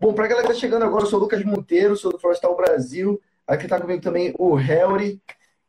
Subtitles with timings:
[0.00, 2.18] Bom, para a galera que está chegando agora, eu sou o Lucas Monteiro, sou do
[2.18, 3.20] Florestal Brasil.
[3.46, 5.20] Aqui está comigo também o Helry,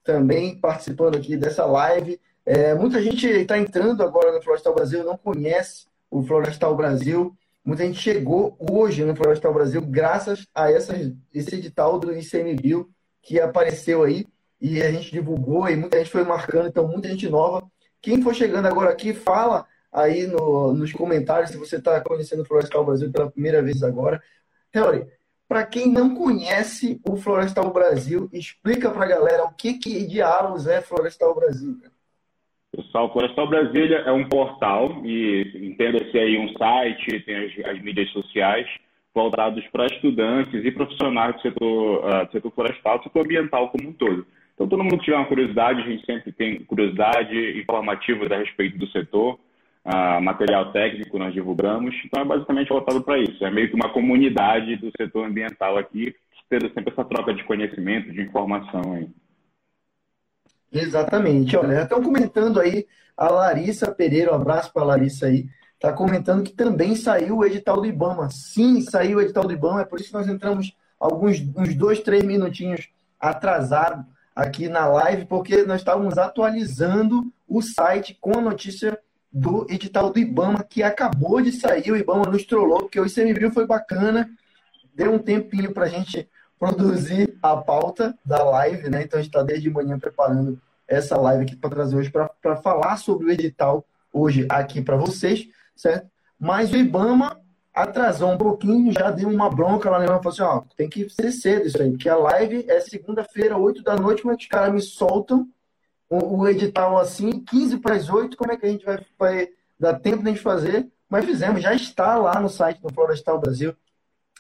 [0.06, 2.18] também participando aqui dessa live.
[2.46, 7.36] É, muita gente está entrando agora no Florestal Brasil, não conhece o Florestal Brasil.
[7.62, 10.94] Muita gente chegou hoje no Florestal Brasil graças a essa,
[11.34, 12.90] esse edital do ICMBio
[13.22, 14.26] que apareceu aí
[14.62, 17.70] e a gente divulgou e muita gente foi marcando, então muita gente nova.
[18.02, 22.46] Quem for chegando agora aqui, fala aí no, nos comentários se você está conhecendo o
[22.46, 24.22] Florestal Brasil pela primeira vez agora.
[24.74, 25.06] Helry,
[25.48, 30.66] para quem não conhece o Florestal Brasil, explica para a galera o que, que diálogos
[30.66, 31.78] é Florestal Brasil.
[32.74, 37.82] Pessoal, o Florestal Brasília é um portal e entenda-se aí um site, tem as, as,
[37.82, 38.66] mídias sociais
[39.14, 43.90] voltados para estudantes e profissionais do setor, uh, do setor florestal, do setor ambiental como
[43.90, 44.26] um todo.
[44.54, 48.78] Então, todo mundo que tiver uma curiosidade, a gente sempre tem curiosidade informativa a respeito
[48.78, 49.38] do setor,
[50.22, 51.96] material técnico nós divulgamos.
[52.06, 53.44] Então, é basicamente voltado para isso.
[53.44, 56.16] É meio que uma comunidade do setor ambiental aqui,
[56.50, 59.10] tendo sempre essa troca de conhecimento, de informação aí.
[60.72, 61.58] Exatamente.
[61.58, 62.86] Olha, estão comentando aí
[63.18, 67.46] a Larissa Pereira, um abraço para a Larissa aí, está comentando que também saiu o
[67.46, 68.30] edital do IBAMA.
[68.30, 72.00] Sim, saiu o edital do IBAMA, é por isso que nós entramos alguns uns dois,
[72.00, 72.90] três minutinhos
[73.20, 74.06] atrasado
[74.36, 78.98] aqui na live, porque nós estávamos atualizando o site com a notícia
[79.32, 83.52] do edital do IBAMA, que acabou de sair, o IBAMA nos trollou, porque o ICMBio
[83.52, 84.30] foi bacana,
[84.94, 86.30] deu um tempinho para a gente
[86.60, 89.04] produzir a pauta da live, né?
[89.04, 92.98] Então a gente está desde manhã preparando essa live aqui para trazer hoje para falar
[92.98, 96.10] sobre o edital hoje aqui para vocês, certo?
[96.38, 97.40] Mas o IBAMA
[97.74, 100.08] atrasou um pouquinho, já deu uma bronca lá, né?
[100.08, 103.82] Falou assim, ó, tem que ser cedo isso aí, porque a live é segunda-feira, 8
[103.82, 105.48] da noite, que os caras me soltam
[106.12, 109.48] o, o edital assim, 15 para as 8, como é que a gente vai, vai
[109.80, 110.92] dar tempo de a gente fazer?
[111.10, 113.74] Mas fizemos, já está lá no site do Florestal Brasil.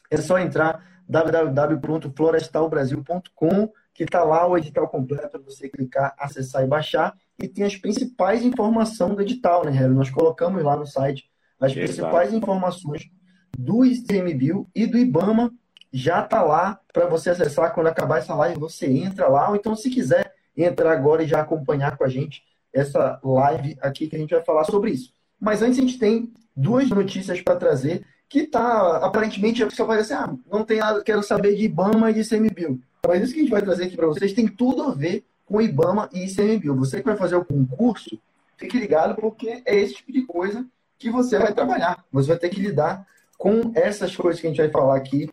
[0.09, 6.67] É só entrar www.florestalbrasil.com, que está lá o edital completo para você clicar, acessar e
[6.67, 7.15] baixar.
[7.41, 9.93] E tem as principais informações do edital, né, Harry?
[9.93, 11.85] Nós colocamos lá no site as Exato.
[11.85, 13.09] principais informações
[13.57, 15.53] do ICMBio e do IBAMA.
[15.93, 18.59] Já está lá para você acessar quando acabar essa live.
[18.59, 22.43] Você entra lá, ou então, se quiser entrar agora e já acompanhar com a gente
[22.73, 25.13] essa live aqui que a gente vai falar sobre isso.
[25.39, 30.01] Mas antes a gente tem duas notícias para trazer que tá, aparentemente, a pessoa vai
[30.01, 32.79] dizer assim, ah, não tem nada, quero saber de IBAMA e de ICMBio.
[33.05, 35.61] Mas isso que a gente vai trazer aqui para vocês tem tudo a ver com
[35.61, 36.75] IBAMA e ICMBio.
[36.75, 38.17] Você que vai fazer o concurso,
[38.55, 40.65] fique ligado, porque é esse tipo de coisa
[40.97, 42.05] que você vai trabalhar.
[42.09, 43.05] Você vai ter que lidar
[43.37, 45.29] com essas coisas que a gente vai falar aqui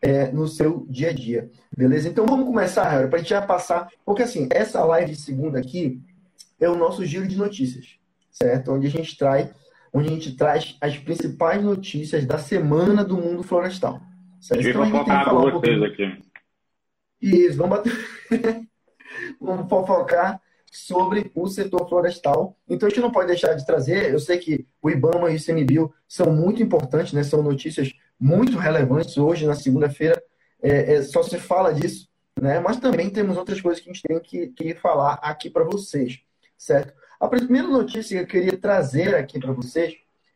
[0.00, 1.50] é, no seu dia a dia.
[1.76, 2.08] Beleza?
[2.08, 3.88] Então vamos começar, Harry, para a gente já passar.
[4.04, 6.00] Porque assim, essa live de segunda aqui
[6.58, 7.96] é o nosso giro de notícias,
[8.30, 8.72] certo?
[8.72, 9.50] Onde a gente traz
[9.92, 14.00] onde a gente traz as principais notícias da semana do mundo florestal.
[14.40, 14.68] Certo?
[14.68, 16.22] Então, falar um aqui.
[17.20, 17.92] Isso, vamos bater.
[19.40, 20.40] vamos fofocar
[20.70, 22.56] sobre o setor florestal.
[22.68, 25.36] Então a gente não pode deixar de trazer, eu sei que o IBAMA e o
[25.36, 27.22] ICMBio são muito importantes, né?
[27.22, 30.22] são notícias muito relevantes hoje, na segunda-feira,
[30.62, 32.08] é, é, só se fala disso,
[32.38, 32.60] né?
[32.60, 36.20] mas também temos outras coisas que a gente tem que, que falar aqui para vocês,
[36.56, 36.92] certo?
[37.18, 39.94] A primeira notícia que eu queria trazer aqui para vocês,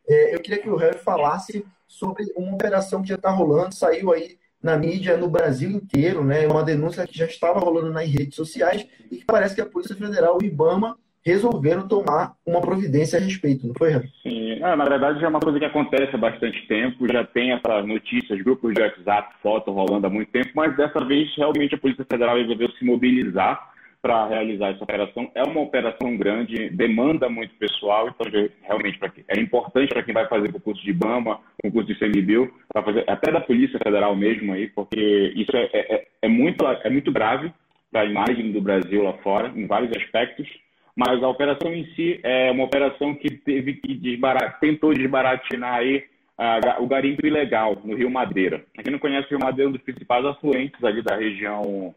[0.08, 4.12] é, eu queria que o Harry falasse sobre uma operação que já está rolando, saiu
[4.12, 6.46] aí na mídia no Brasil inteiro, né?
[6.46, 9.94] Uma denúncia que já estava rolando nas redes sociais e que parece que a Polícia
[9.94, 14.08] Federal o IBAMA resolveram tomar uma providência a respeito, não foi, Harry?
[14.22, 17.86] Sim, ah, na verdade é uma coisa que acontece há bastante tempo, já tem essas
[17.86, 22.06] notícias, grupos de WhatsApp, foto rolando há muito tempo, mas dessa vez realmente a Polícia
[22.10, 25.30] Federal resolveu se mobilizar para realizar essa operação.
[25.34, 28.30] É uma operação grande, demanda muito pessoal, então
[28.62, 32.52] realmente é importante para quem vai fazer concurso de BAMA, concurso de CMBio,
[32.84, 37.10] fazer, até da Polícia Federal mesmo aí, porque isso é, é, é muito, é muito
[37.10, 37.50] grave
[37.90, 40.46] para a imagem do Brasil lá fora, em vários aspectos,
[40.96, 44.58] mas a operação em si é uma operação que teve que desbarat...
[44.60, 46.04] tentou desbaratinar aí
[46.38, 48.64] uh, o garimpo ilegal no Rio Madeira.
[48.82, 51.94] Quem não conhece o Rio Madeira é um dos principais afluentes ali da região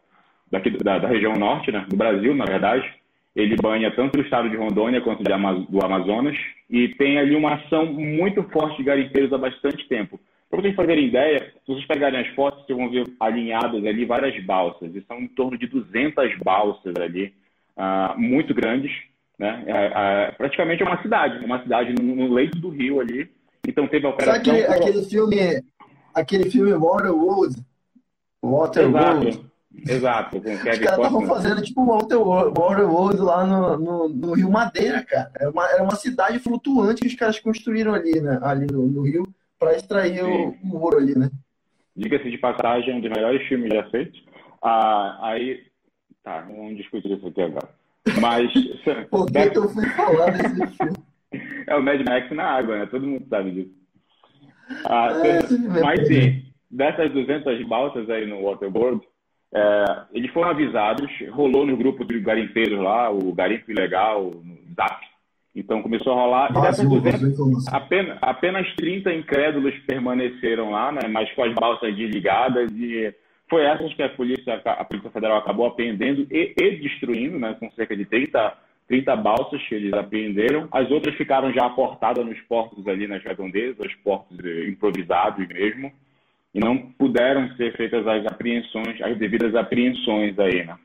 [0.50, 2.90] daqui da, da, região norte, né, do Brasil, na verdade.
[3.36, 5.30] Ele banha tanto o estado de Rondônia quanto de,
[5.68, 6.36] do Amazonas
[6.68, 10.18] e tem ali uma ação muito forte de garimpeiros há bastante tempo.
[10.50, 14.42] Para vocês fazerem ideia, se vocês pegarem as fotos, vocês vão ver alinhadas ali várias
[14.44, 17.34] balsas, e são em torno de 200 balsas ali,
[17.78, 18.90] uh, muito grandes,
[19.38, 19.64] né?
[19.66, 23.30] Uh, uh, praticamente é uma cidade, uma cidade no, no, leito do rio ali.
[23.66, 24.44] Então teve a operação...
[24.44, 25.64] Sabe aquele, aquele filme,
[26.14, 27.56] aquele filme Waterworld?
[28.42, 29.48] Waterworld?
[29.86, 35.30] Exato, com Os caras estavam fazendo tipo Waterworld lá no, no, no, Rio Madeira, cara.
[35.38, 38.40] Era uma, era uma cidade flutuante que os caras construíram ali, né?
[38.42, 39.22] Ali no, no Rio,
[39.58, 41.30] para extrair o, o, ouro ali, né?
[41.94, 44.20] Diga-se de passagem, um dos melhores filmes já feitos.
[44.62, 45.60] Ah, aí,
[46.22, 47.68] tá, não vamos discutir isso aqui agora.
[48.20, 48.52] Mas.
[49.10, 49.56] Por que, Back...
[49.56, 50.96] eu fui falar desse filme?
[51.66, 52.86] É o Mad Max na água, né?
[52.86, 53.74] Todo mundo sabe disso.
[54.86, 59.02] Ah, é, mas sim, dessas 200 balsas aí no Waterboard,
[59.54, 65.06] é, eles foram avisados, rolou no grupo de garimpeiros lá, o Garimpo Ilegal, no Zap.
[65.54, 66.50] Então começou a rolar.
[66.50, 72.70] e dessas 200, apenas, apenas 30 incrédulos permaneceram lá, né, mas com as balsas desligadas.
[72.72, 73.12] E
[73.48, 77.70] foi essas que a Polícia, a Polícia Federal acabou apreendendo e, e destruindo, né, com
[77.72, 78.54] cerca de 30,
[78.86, 80.68] 30 balsas que eles apreenderam.
[80.70, 85.92] As outras ficaram já aportadas nos portos ali nas redondezas, portos improvisados mesmo
[86.54, 90.76] e não puderam ser feitas as apreensões, as devidas apreensões aí, né?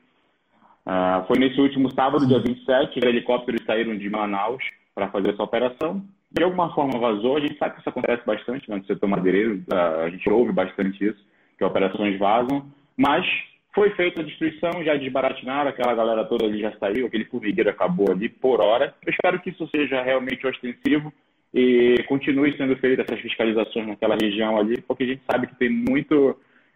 [0.86, 4.62] Ah, foi nesse último sábado, dia 27, os helicópteros saíram de Manaus
[4.94, 6.04] para fazer essa operação.
[6.30, 9.62] De alguma forma vazou, a gente sabe que isso acontece bastante né, no setor madeireiro,
[9.72, 11.24] ah, a gente ouve bastante isso,
[11.56, 12.66] que operações vazam,
[12.96, 13.26] mas
[13.74, 18.10] foi feita a destruição, já desbaratinaram, aquela galera toda ali já saiu, aquele formigueiro acabou
[18.10, 18.94] ali por hora.
[19.04, 21.12] Eu espero que isso seja realmente ostensivo
[21.52, 25.70] e continue sendo feitas essas fiscalizações naquela região ali, porque a gente sabe que tem
[25.70, 26.30] muito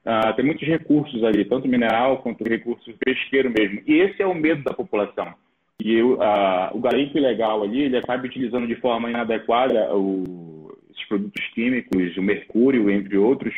[0.04, 3.81] uh, tem muitos recursos ali, tanto mineral quanto recursos pesqueiro mesmo.
[3.86, 5.34] E esse é o medo da população.
[5.81, 6.19] E uh,
[6.72, 12.22] o garimpo ilegal ali, ele acaba utilizando de forma inadequada o, esses produtos químicos, o
[12.22, 13.54] mercúrio, entre outros,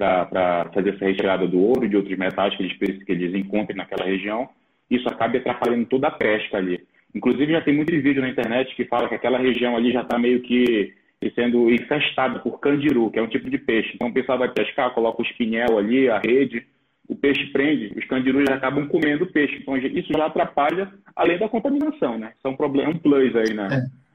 [0.00, 3.76] para fazer essa retirada do ouro e de outros metais que eles, que eles encontrem
[3.76, 4.48] naquela região.
[4.90, 6.80] Isso acaba atrapalhando toda a pesca ali.
[7.14, 10.18] Inclusive, já tem muito vídeo na internet que fala que aquela região ali já está
[10.18, 10.94] meio que
[11.34, 13.92] sendo infestada por candiru, que é um tipo de peixe.
[13.94, 16.66] Então, o pessoal vai pescar, coloca o espinhel ali, a rede,
[17.06, 19.58] o peixe prende, os candirus acabam comendo o peixe.
[19.60, 22.32] Então, isso já atrapalha, além da contaminação, né?
[22.38, 23.68] Isso é um problema, um plus aí, né?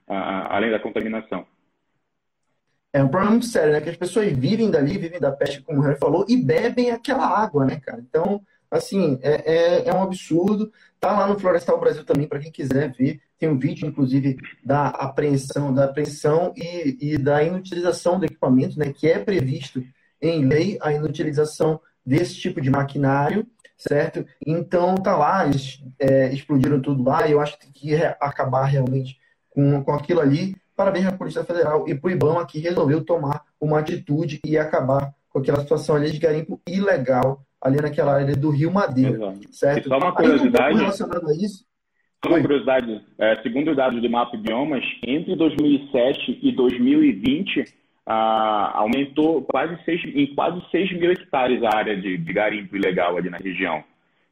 [0.09, 0.13] É.
[0.13, 1.45] A, além da contaminação.
[2.95, 3.81] É um problema muito sério, né?
[3.81, 7.27] Que as pessoas vivem dali, vivem da peste, como o Harry falou, e bebem aquela
[7.27, 7.99] água, né, cara?
[7.99, 10.71] Então, assim, é, é, é um absurdo.
[10.97, 13.19] Tá lá no Florestal Brasil também, para quem quiser ver.
[13.37, 18.93] Tem um vídeo, inclusive, da apreensão, da apreensão e, e da inutilização do equipamento, né?
[18.93, 19.83] Que é previsto
[20.21, 23.45] em lei a inutilização desse tipo de maquinário,
[23.77, 24.25] certo?
[24.47, 29.19] Então tá lá, eles é, explodiram tudo lá, e eu acho que que acabar realmente
[29.49, 30.55] com, com aquilo ali.
[30.75, 35.13] Parabéns à Polícia Federal e para o IBAMA que resolveu tomar uma atitude e acabar
[35.29, 39.15] com aquela situação ali de garimpo ilegal ali naquela área do Rio Madeira.
[39.15, 39.39] Exato.
[39.51, 39.85] Certo?
[39.85, 40.77] E só uma curiosidade.
[40.77, 41.65] relacionado a isso.
[42.23, 47.65] Só uma curiosidade, é, segundo os dados do Mapa Biomas, entre 2007 e 2020,
[48.05, 53.17] ah, aumentou quase seis, em quase 6 mil hectares a área de, de garimpo ilegal
[53.17, 53.83] ali na região.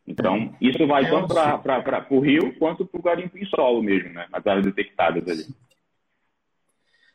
[0.07, 4.09] Então, isso vai é tanto para o rio quanto para o garimpo em solo mesmo,
[4.09, 4.27] né?
[4.31, 5.45] As áreas detectadas ali.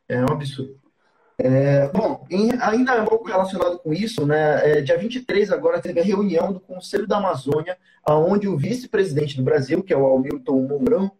[0.09, 0.79] É um absurdo.
[1.41, 6.01] É, bom, em, ainda um pouco relacionado com isso, né, é, dia 23 agora teve
[6.01, 7.79] a reunião do Conselho da Amazônia,
[8.09, 11.13] onde o vice-presidente do Brasil, que é o Hamilton Mourão,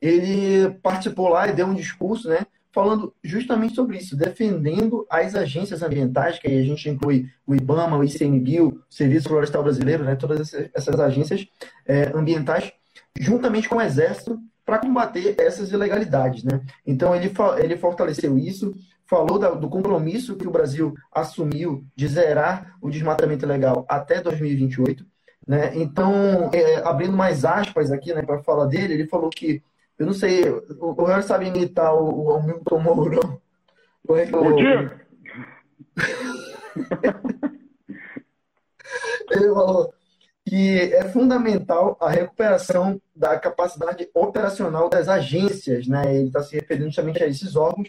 [0.00, 5.82] ele participou lá e deu um discurso, né, falando justamente sobre isso, defendendo as agências
[5.82, 10.14] ambientais, que aí a gente inclui o IBAMA, o ICMBio, o Serviço Florestal Brasileiro, né,
[10.14, 11.46] todas essas agências
[11.84, 12.72] é, ambientais,
[13.18, 16.42] juntamente com o Exército, para combater essas ilegalidades.
[16.42, 16.60] Né?
[16.86, 18.74] Então, ele, ele fortaleceu isso,
[19.06, 25.04] falou da, do compromisso que o Brasil assumiu de zerar o desmatamento legal até 2028.
[25.46, 25.76] Né?
[25.76, 29.62] Então, é, abrindo mais aspas aqui né, para falar dele, ele falou que,
[29.98, 33.40] eu não sei, o, o sabe imitar o, o Hamilton Mourão.
[34.10, 35.00] É Bom dia!
[39.30, 39.94] ele falou
[40.46, 46.14] que é fundamental a recuperação da capacidade operacional das agências, né?
[46.14, 47.88] Ele está se referindo justamente a esses órgãos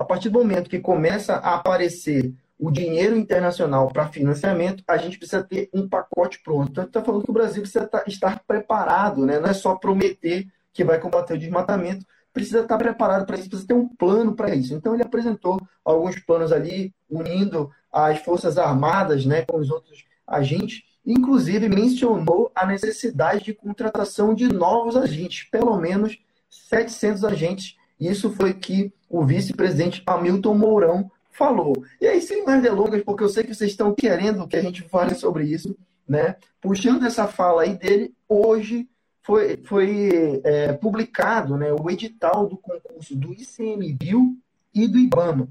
[0.00, 5.18] a partir do momento que começa a aparecer o dinheiro internacional para financiamento, a gente
[5.18, 6.70] precisa ter um pacote pronto.
[6.70, 9.38] Então, está falando que o Brasil precisa tá, estar preparado, né?
[9.38, 13.68] não é só prometer que vai combater o desmatamento, precisa estar preparado para isso, precisa
[13.68, 14.72] ter um plano para isso.
[14.72, 20.82] Então, ele apresentou alguns planos ali, unindo as Forças Armadas né, com os outros agentes,
[21.10, 28.54] inclusive mencionou a necessidade de contratação de novos agentes, pelo menos 700 agentes isso foi
[28.54, 31.84] que o vice-presidente Hamilton Mourão falou.
[32.00, 34.82] E aí, sem mais delongas, porque eu sei que vocês estão querendo que a gente
[34.82, 35.76] fale sobre isso,
[36.08, 36.36] né?
[36.60, 38.88] Puxando essa fala aí dele, hoje
[39.22, 44.34] foi, foi é, publicado né, o edital do concurso do ICMBio
[44.74, 45.48] e do IBAMA,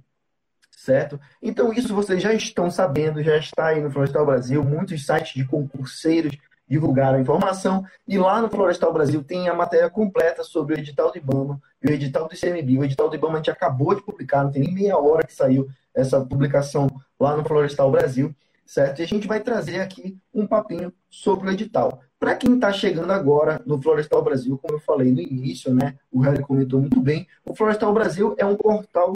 [0.79, 1.19] certo?
[1.41, 5.45] Então, isso vocês já estão sabendo, já está aí no Florestal Brasil, muitos sites de
[5.45, 7.83] concurseiros divulgaram a informação.
[8.07, 11.91] E lá no Florestal Brasil tem a matéria completa sobre o edital do IBAMA e
[11.91, 12.79] o edital do ICMBio.
[12.79, 15.33] O edital do IBAMA a gente acabou de publicar, não tem nem meia hora que
[15.33, 16.87] saiu essa publicação
[17.19, 18.33] lá no Florestal Brasil,
[18.65, 18.99] certo?
[18.99, 22.01] E a gente vai trazer aqui um papinho sobre o edital.
[22.17, 25.95] Para quem está chegando agora no Florestal Brasil, como eu falei no início, né?
[26.09, 27.27] O Harry comentou muito bem.
[27.45, 29.13] O Florestal Brasil é um portal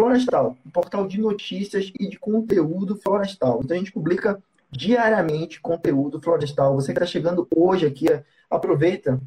[0.00, 3.60] florestal, um portal de notícias e de conteúdo florestal.
[3.62, 6.74] Então a gente publica diariamente conteúdo florestal.
[6.74, 8.06] Você que está chegando hoje aqui,
[8.48, 9.20] aproveita,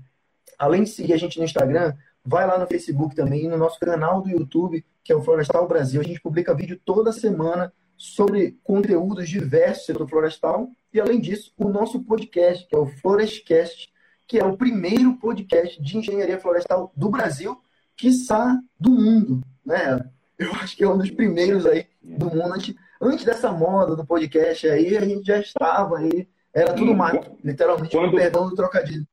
[0.58, 1.94] além de seguir a gente no Instagram,
[2.26, 6.02] vai lá no Facebook também, no nosso canal do YouTube, que é o Florestal Brasil.
[6.02, 10.72] A gente publica vídeo toda semana sobre conteúdos diversos do florestal.
[10.92, 13.94] E além disso, o nosso podcast, que é o Florestcast,
[14.26, 17.62] que é o primeiro podcast de engenharia florestal do Brasil,
[17.96, 19.42] quiçá do mundo.
[19.64, 20.10] Né?
[20.38, 22.54] Eu acho que é um dos primeiros aí do mundo.
[22.54, 26.28] Antes, antes dessa moda do podcast aí, a gente já estava aí.
[26.54, 29.06] Era tudo mato, literalmente, quando, perdão do trocadilho.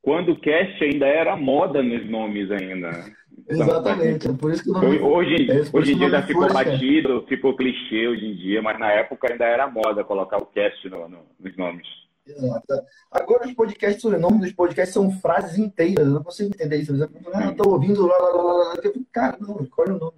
[0.00, 3.04] Quando o cast ainda era moda nos nomes ainda.
[3.46, 4.98] Então, Exatamente, é por isso que o nome...
[4.98, 8.90] Hoje, é hoje em dia já ficou batido, ficou clichê hoje em dia, mas na
[8.90, 11.86] época ainda era moda colocar o cast no, no, nos nomes.
[12.28, 12.82] Exato.
[13.10, 16.92] Agora os podcasts, o nome dos podcasts são frases inteiras, eu não consigo entender isso.
[17.32, 18.74] Ah, eu tô ouvindo lá, lá, lá, lá.
[19.12, 20.16] Cara, não, escolhe o nome.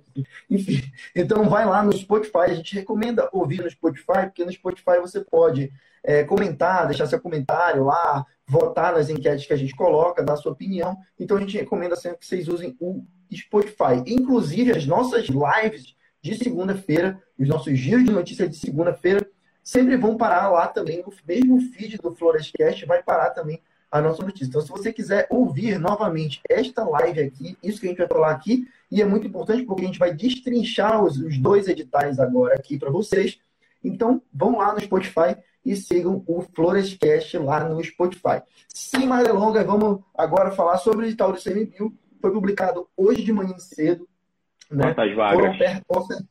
[0.50, 0.82] Enfim,
[1.14, 5.20] então vai lá no Spotify, a gente recomenda ouvir no Spotify, porque no Spotify você
[5.20, 10.36] pode é, comentar, deixar seu comentário lá, votar nas enquetes que a gente coloca, dar
[10.36, 10.96] sua opinião.
[11.18, 14.02] Então a gente recomenda sempre que vocês usem o Spotify.
[14.06, 19.26] Inclusive, as nossas lives de segunda-feira, os nossos giros de notícias de segunda-feira,
[19.62, 24.22] sempre vão parar lá também, no mesmo feed do Florescast, vai parar também a nossa
[24.22, 24.46] notícia.
[24.46, 28.30] Então, se você quiser ouvir novamente esta live aqui, isso que a gente vai falar
[28.30, 32.54] aqui, e é muito importante porque a gente vai destrinchar os, os dois editais agora
[32.54, 33.38] aqui para vocês.
[33.82, 38.42] Então, vão lá no Spotify e sigam o Florescast lá no Spotify.
[38.68, 41.92] Sem mais delongas, vamos agora falar sobre o edital do CMBio.
[42.20, 44.08] Foi publicado hoje de manhã cedo.
[44.70, 44.94] Né?
[44.94, 45.82] Quantas vagas?
[45.86, 46.26] Foram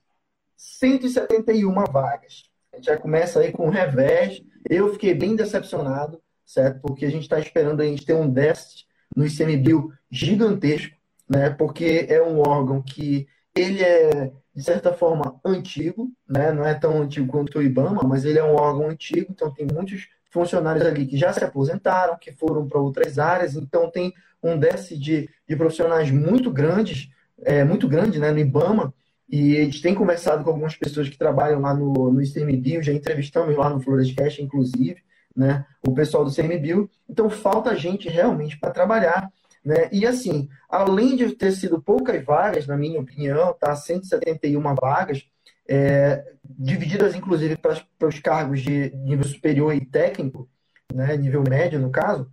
[0.55, 2.48] 171 vagas.
[2.71, 4.41] A gente já começa aí com o revés.
[4.69, 6.81] Eu fiquei bem decepcionado, certo?
[6.81, 10.95] Porque a gente está esperando a gente ter um déficit no ICMBio gigantesco,
[11.29, 11.49] né?
[11.49, 16.51] Porque é um órgão que ele é de certa forma, antigo, né?
[16.51, 19.65] não é tão antigo quanto o IBAMA, mas ele é um órgão antigo, então tem
[19.65, 24.59] muitos funcionários ali que já se aposentaram, que foram para outras áreas, então tem um
[24.59, 27.09] déficit de, de profissionais muito grandes,
[27.41, 28.93] é, muito grande né, no IBAMA,
[29.29, 32.91] e a gente tem conversado com algumas pessoas que trabalham lá no, no ICMBio, já
[32.91, 35.03] entrevistamos lá no Florescast, inclusive,
[35.35, 39.31] né, o pessoal do ICMBio, então falta gente realmente para trabalhar,
[39.63, 39.89] né?
[39.91, 43.75] E assim, além de ter sido poucas vagas, na minha opinião, tá?
[43.75, 45.25] 171 vagas,
[45.67, 50.49] é, divididas inclusive para, os cargos de nível superior e técnico,
[50.91, 51.15] né?
[51.15, 52.29] nível médio no caso,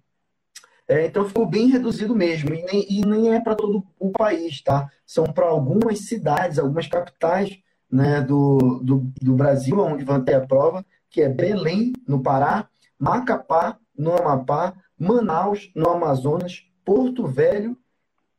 [0.89, 4.63] é, então ficou bem reduzido mesmo, e nem, e nem é para todo o país,
[4.63, 4.89] tá?
[5.05, 7.59] São para algumas cidades, algumas capitais
[7.91, 12.69] né, do, do, do Brasil, onde vão ter a prova, que é Belém, no Pará,
[12.99, 17.77] Macapá, no Amapá, Manaus, no Amazonas, Porto Velho,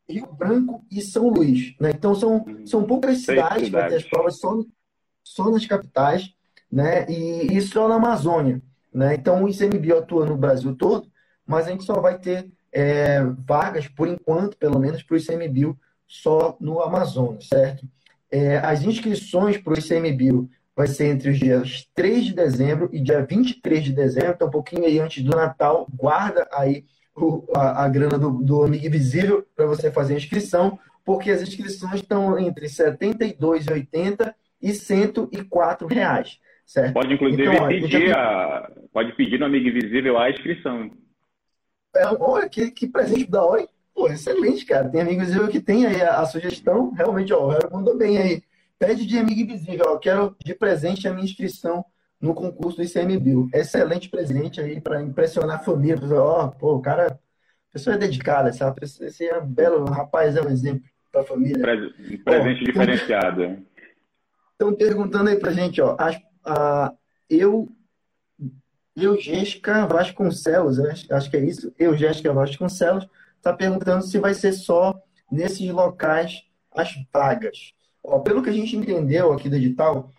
[0.09, 1.75] Rio Branco e São Luís.
[1.79, 1.91] Né?
[1.91, 4.57] Então são, são poucas cidades, vai ter as provas só,
[5.23, 6.33] só nas capitais,
[6.71, 7.05] né?
[7.09, 8.61] E, e só na Amazônia.
[8.93, 9.15] Né?
[9.15, 11.07] Então o ICMBio atua no Brasil todo,
[11.47, 15.77] mas a gente só vai ter é, vagas, por enquanto, pelo menos, para o ICMBio
[16.05, 17.87] só no Amazonas, certo?
[18.29, 22.99] É, as inscrições para o ICMBio vai ser entre os dias 3 de dezembro e
[22.99, 26.85] dia 23 de dezembro, então um pouquinho aí antes do Natal, guarda aí
[27.15, 31.41] o, a, a, grana do, do Amigo Invisível para você fazer a inscrição, porque as
[31.41, 36.37] inscrições estão entre R$ 72,80 e 104 reais.
[36.65, 36.93] Certo?
[36.93, 38.69] Pode, inclusive, então, pedir, a...
[38.93, 40.91] pode pedir no Amigo Invisível a inscrição.
[41.97, 43.67] É, olha, que, que presente da hora?
[43.93, 44.87] Pô, excelente, cara.
[44.89, 46.91] Tem Amigo Invisível que tem aí a, a sugestão.
[46.91, 48.43] Realmente, ó, o Hero mandou bem aí.
[48.77, 51.83] Pede de Amigo Invisível, ó, quero de presente a minha inscrição
[52.21, 53.49] no concurso do ICMBio.
[53.53, 55.97] Excelente presente aí para impressionar a família.
[56.13, 58.81] Ó, oh, pô, o cara, a pessoa é dedicada, sabe?
[58.83, 61.63] Esse é um belo rapaz, é um exemplo para a família.
[62.23, 63.57] presente oh, diferenciado.
[64.51, 66.11] Estão perguntando aí para gente, ó, a,
[66.45, 66.93] a,
[67.29, 67.67] eu,
[69.03, 74.53] eu, Jéssica Vasconcelos, acho, que é isso, eu, Jéssica Vasconcelos, está perguntando se vai ser
[74.53, 74.99] só
[75.31, 76.43] nesses locais
[76.75, 77.73] as vagas.
[78.03, 80.11] Ó, pelo que a gente entendeu aqui do edital,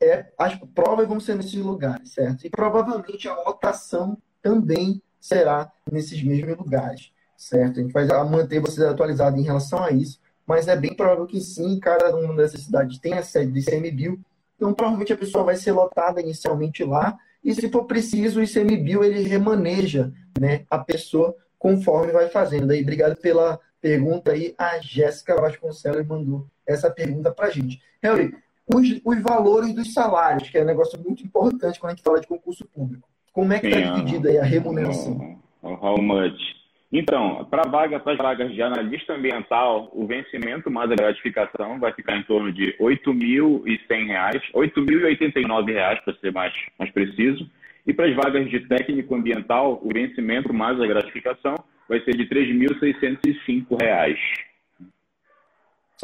[0.00, 2.46] é, as provas vão ser nesses lugares, certo?
[2.46, 7.78] E provavelmente a lotação também será nesses mesmos lugares, certo?
[7.78, 11.40] A gente vai manter vocês atualizados em relação a isso, mas é bem provável que
[11.40, 14.20] sim, cada uma dessas cidades tenha sede do ICMBio,
[14.56, 19.02] então provavelmente a pessoa vai ser lotada inicialmente lá, e se for preciso, o ICMBio
[19.02, 22.70] ele remaneja né, a pessoa conforme vai fazendo.
[22.70, 27.82] Aí, obrigado pela pergunta aí, a Jéssica Vasconcelos mandou essa pergunta para a gente.
[28.00, 28.32] Harry,
[28.72, 32.20] os, os valores dos salários, que é um negócio muito importante quando a gente fala
[32.20, 33.08] de concurso público.
[33.32, 35.38] Como é que está dividida aí a remuneração?
[35.62, 36.61] How much?
[36.92, 41.90] Então, para vaga, para as vagas de analista ambiental, o vencimento mais a gratificação vai
[41.94, 47.48] ficar em torno de R$ 8.100, R$ 8.089, para ser mais, mais preciso.
[47.86, 51.54] E para as vagas de técnico ambiental, o vencimento mais a gratificação
[51.88, 52.46] vai ser de R$
[52.78, 54.16] 3.605.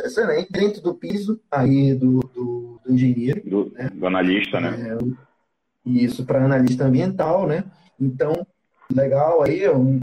[0.01, 3.43] Excelente, dentro do piso aí do, do, do engenheiro.
[3.45, 3.91] Do, né?
[3.93, 4.71] do analista, né?
[4.71, 4.97] É,
[5.85, 7.65] isso, para analista ambiental, né?
[8.01, 8.47] Então,
[8.91, 10.01] legal aí, um,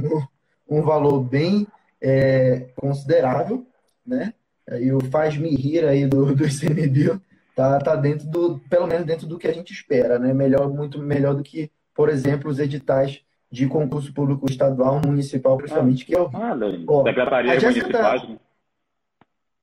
[0.67, 1.67] um valor bem
[2.01, 3.65] é, considerável,
[4.05, 4.33] né?
[4.79, 7.21] E o faz-me rir aí do, do ICMBio
[7.55, 10.33] tá, tá dentro do, pelo menos dentro do que a gente espera, né?
[10.33, 16.05] Melhor, muito melhor do que, por exemplo, os editais de concurso público estadual, municipal, principalmente,
[16.05, 16.57] que eu Ah,
[16.87, 18.19] ó, Secretaria Municipal.
[18.19, 18.37] Tá,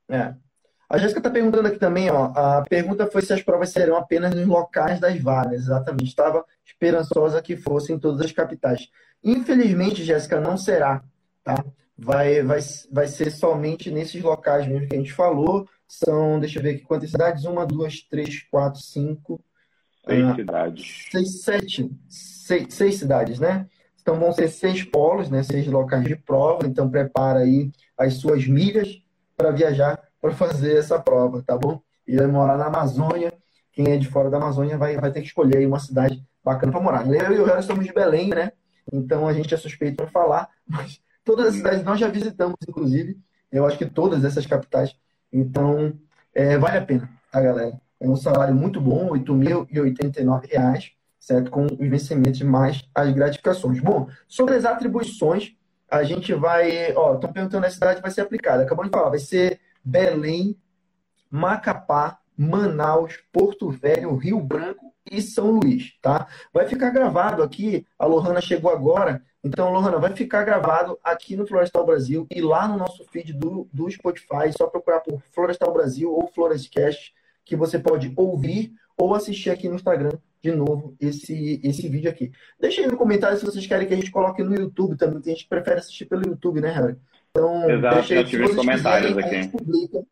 [0.09, 0.35] é.
[0.89, 4.35] A Jéssica está perguntando aqui também, ó, a pergunta foi se as provas serão apenas
[4.35, 5.63] nos locais das vagas.
[5.63, 6.09] Exatamente.
[6.09, 8.91] Estava esperançosa que fossem todas as capitais.
[9.23, 11.02] Infelizmente, Jéssica, não será,
[11.45, 11.64] tá?
[11.97, 12.59] Vai, vai,
[12.91, 15.69] vai ser somente nesses locais mesmo que a gente falou.
[15.87, 17.45] São, deixa eu ver aqui quantas cidades.
[17.45, 19.41] Uma, duas, três, quatro, cinco.
[20.05, 21.09] Seis ah, cidades.
[21.11, 21.91] Seis, sete.
[22.09, 23.69] Seis, seis cidades, né?
[24.00, 25.43] Então vão ser seis polos, né?
[25.45, 26.67] Seis locais de prova.
[26.67, 29.00] Então prepara aí as suas milhas
[29.37, 31.81] para viajar para fazer essa prova, tá bom?
[32.07, 33.33] E vai morar na Amazônia.
[33.73, 36.73] Quem é de fora da Amazônia vai, vai ter que escolher aí uma cidade bacana
[36.73, 37.07] para morar.
[37.07, 38.52] Eu e o Harry somos de Belém, né?
[38.91, 43.19] Então a gente é suspeito para falar, mas todas as cidades nós já visitamos, inclusive,
[43.51, 44.97] eu acho que todas essas capitais,
[45.33, 45.93] então
[46.35, 47.79] é, vale a pena, tá, galera?
[48.01, 51.51] É um salário muito bom, R$ 8.089, certo?
[51.51, 53.79] Com os vencimentos mais as gratificações.
[53.79, 55.55] Bom, sobre as atribuições,
[55.89, 56.93] a gente vai.
[56.97, 58.65] Ó, estão perguntando a cidade vai ser aplicada.
[58.65, 60.57] Acabamos de falar, vai ser Belém,
[61.31, 66.27] Macapá, Manaus, Porto Velho, Rio Branco e São Luís, tá?
[66.53, 71.45] Vai ficar gravado aqui, a Lohana chegou agora, então, Lohana, vai ficar gravado aqui no
[71.45, 76.12] Florestal Brasil e lá no nosso feed do, do Spotify, só procurar por Florestal Brasil
[76.12, 77.12] ou Florescast,
[77.45, 82.31] que você pode ouvir ou assistir aqui no Instagram de novo esse, esse vídeo aqui.
[82.61, 85.21] Deixa aí no comentário se vocês querem que a gente coloque no YouTube também.
[85.21, 86.97] Tem gente que prefere assistir pelo YouTube, né, Harry?
[87.31, 89.37] Então, Exato, deixa aí, se vocês comentários quiserem, aqui.
[89.37, 90.07] A gente publica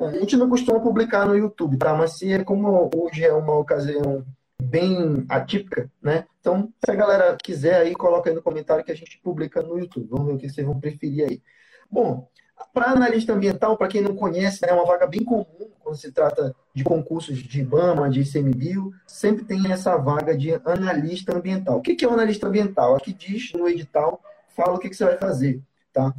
[0.00, 1.94] a gente não costuma publicar no YouTube, tá?
[1.94, 4.24] Mas se é como hoje é uma ocasião
[4.60, 6.24] bem atípica, né?
[6.40, 9.78] Então, se a galera quiser aí, coloca aí no comentário que a gente publica no
[9.78, 10.08] YouTube.
[10.10, 11.42] Vamos ver o que vocês vão preferir aí.
[11.90, 12.28] Bom,
[12.72, 16.54] para analista ambiental, para quem não conhece, é uma vaga bem comum quando se trata
[16.74, 21.78] de concursos de IBAMA, de ICMBio, sempre tem essa vaga de analista ambiental.
[21.78, 22.96] O que é o analista ambiental?
[22.96, 26.12] Aqui diz no edital, fala o que você vai fazer, tá?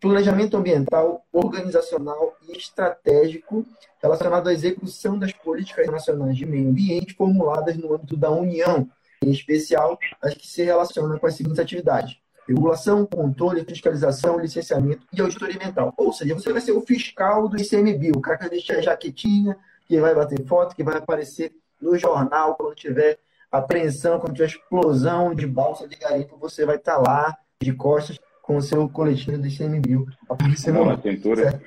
[0.00, 3.66] Planejamento ambiental, organizacional e estratégico
[4.02, 8.88] relacionado à execução das políticas nacionais de meio ambiente formuladas no âmbito da União,
[9.22, 15.20] em especial as que se relacionam com as seguintes atividades: regulação, controle, fiscalização, licenciamento e
[15.20, 15.94] auditoria ambiental.
[15.96, 18.82] Ou seja, você vai ser o fiscal do ICMBio, o cara que vai deixar a
[18.82, 23.18] jaquetinha, que vai bater foto, que vai aparecer no jornal quando tiver
[23.50, 28.18] apreensão, quando tiver explosão de balsa de garimpo, você vai estar lá de costas
[28.52, 30.96] com o seu coletivo do ICMBio aparecendo lá.
[30.96, 31.62] na cintura.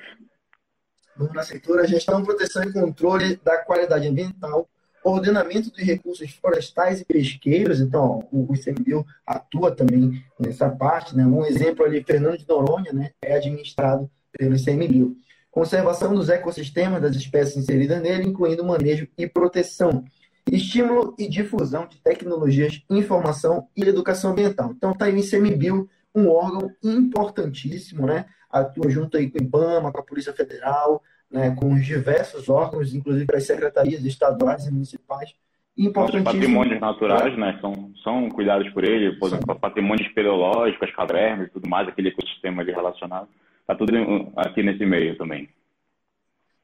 [1.16, 4.68] Vamos na cintura, gestão, proteção e controle da qualidade ambiental,
[5.02, 11.26] ordenamento dos recursos florestais e pesqueiros, então o ICMBio atua também nessa parte, né?
[11.26, 15.16] Um exemplo ali, Fernando de Noronha, né, é administrado pelo ICMBio.
[15.50, 20.04] Conservação dos ecossistemas das espécies inseridas nele, incluindo manejo e proteção.
[20.52, 24.70] Estímulo e difusão de tecnologias, informação e educação ambiental.
[24.76, 28.24] Então, está aí o ICMBio um órgão importantíssimo, né?
[28.50, 31.54] Atua junto aí com o IBAMA, com a Polícia Federal, né?
[31.54, 35.34] com os diversos órgãos, inclusive as secretarias estaduais e municipais.
[35.76, 36.30] Importantíssimo.
[36.30, 37.58] Os patrimônios naturais, né?
[37.60, 42.08] São, são cuidados por ele, por exemplo, patrimônio espeleológico, as cavernas e tudo mais, aquele
[42.08, 43.28] ecossistema ali relacionado.
[43.60, 43.92] Está tudo
[44.36, 45.50] aqui nesse meio também.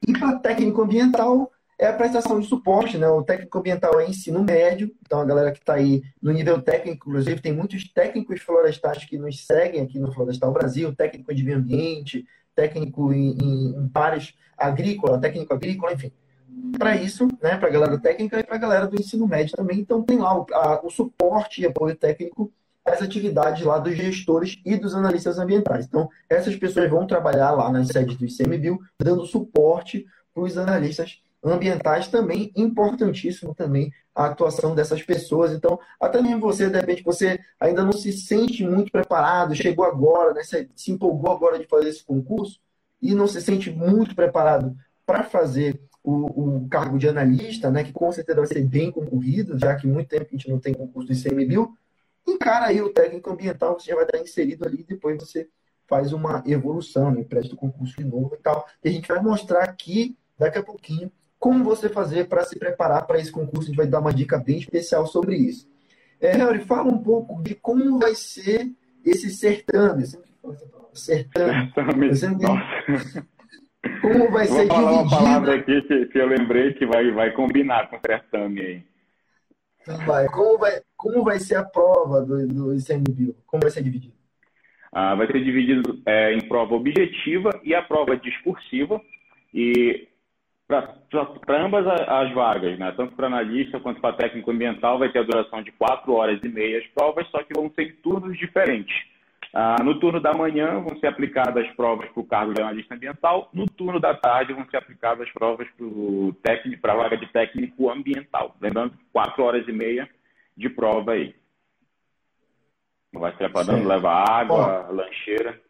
[0.09, 1.52] E para técnico ambiental,
[1.83, 3.09] é a prestação de suporte, né?
[3.09, 7.09] O técnico ambiental é ensino médio, então a galera que está aí no nível técnico,
[7.09, 11.59] inclusive, tem muitos técnicos florestais que nos seguem aqui no Florestal Brasil, técnico de meio
[11.59, 16.13] ambiente, técnico em, em, em pares agrícola, técnico agrícola, enfim.
[16.79, 19.81] Para isso, né, para a galera técnica e para a galera do ensino médio também,
[19.81, 22.53] então tem lá o, a, o suporte e apoio técnico
[22.85, 25.87] às atividades lá dos gestores e dos analistas ambientais.
[25.87, 31.21] Então, essas pessoas vão trabalhar lá nas sedes do ICMBio, dando suporte para os analistas
[31.43, 35.53] ambientais também, importantíssimo também a atuação dessas pessoas.
[35.53, 40.35] Então, até mesmo você, de repente, você ainda não se sente muito preparado, chegou agora,
[40.35, 42.61] né, se empolgou agora de fazer esse concurso
[43.01, 47.93] e não se sente muito preparado para fazer o, o, cargo de analista, né, que
[47.93, 51.09] com certeza vai ser bem concorrido, já que muito tempo a gente não tem concurso
[51.09, 51.77] do ICMBio,
[52.27, 55.49] encara aí o técnico ambiental, você já vai estar inserido ali, depois você
[55.89, 58.67] faz uma evolução, né, presta o concurso de novo e tal.
[58.83, 61.11] E a gente vai mostrar aqui, daqui a pouquinho,
[61.43, 63.65] como você fazer para se preparar para esse concurso.
[63.65, 65.69] A gente vai dar uma dica bem especial sobre isso.
[66.21, 68.71] É, Harry, fala um pouco de como vai ser
[69.05, 70.05] esse certame.
[70.95, 72.15] Certame.
[72.15, 72.47] certame.
[74.01, 75.09] Como vai Vou ser falar dividido?
[75.09, 78.85] uma palavra aqui que, que, eu lembrei que vai, vai combinar com o certame aí.
[79.81, 80.29] Então vai.
[80.29, 83.35] Como, vai, como vai ser a prova do, do ICMBio?
[83.45, 84.15] Como vai ser dividido?
[84.93, 89.01] Ah, vai ser dividido é, em prova objetiva e a prova discursiva.
[89.53, 90.09] E
[91.47, 92.93] para ambas as vagas, né?
[92.97, 96.49] tanto para analista quanto para técnico ambiental, vai ter a duração de 4 horas e
[96.49, 98.95] meia as provas, só que vão ser turnos diferentes.
[99.55, 102.95] Ah, no turno da manhã vão ser aplicadas as provas para o cargo de analista
[102.95, 105.69] ambiental, no turno da tarde vão ser aplicadas as provas
[106.81, 108.57] para a vaga de técnico ambiental.
[108.61, 110.09] Lembrando, 4 horas e meia
[110.57, 111.35] de prova aí.
[113.13, 115.61] Vai se preparando, leva água, Ó, lancheira.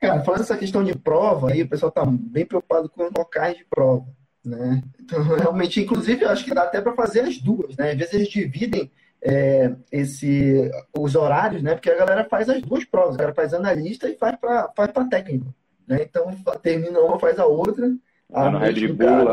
[0.00, 3.64] Cara, falando essa questão de prova, aí o pessoal está bem preocupado com locais de
[3.64, 4.06] prova,
[4.44, 4.82] né?
[5.00, 7.92] Então, realmente, inclusive, eu acho que dá até para fazer as duas, né?
[7.92, 8.90] Às vezes eles dividem
[9.22, 11.74] é, esse, os horários, né?
[11.74, 14.90] Porque a galera faz as duas provas, o cara faz analista e faz para faz
[15.08, 15.54] técnico,
[15.88, 16.02] né?
[16.02, 16.30] Então,
[16.62, 17.90] termina uma, faz a outra.
[18.32, 19.30] A no Red Bull,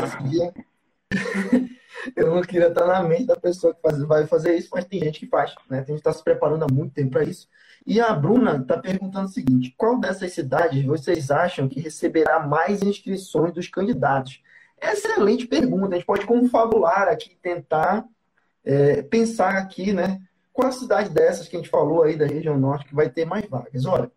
[2.16, 4.98] Eu não queria estar na mente da pessoa que faz, vai fazer isso, mas tem
[4.98, 5.82] gente que faz, né?
[5.82, 7.48] Tem gente que está se preparando há muito tempo para isso.
[7.86, 12.82] E a Bruna está perguntando o seguinte: qual dessas cidades vocês acham que receberá mais
[12.82, 14.40] inscrições dos candidatos?
[14.80, 15.94] Excelente pergunta.
[15.94, 18.04] A gente pode confabular aqui, tentar
[18.64, 20.20] é, pensar aqui, né?
[20.52, 23.24] Qual a cidade dessas que a gente falou aí da região norte que vai ter
[23.24, 23.86] mais vagas?
[23.86, 24.10] Olha,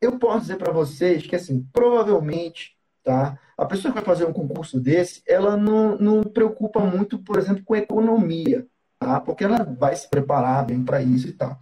[0.00, 3.38] eu posso dizer para vocês que, assim, provavelmente, tá?
[3.56, 7.62] A pessoa que vai fazer um concurso desse, ela não, não preocupa muito, por exemplo,
[7.64, 8.66] com economia,
[8.98, 9.20] tá?
[9.20, 11.58] Porque ela vai se preparar bem para isso e tal.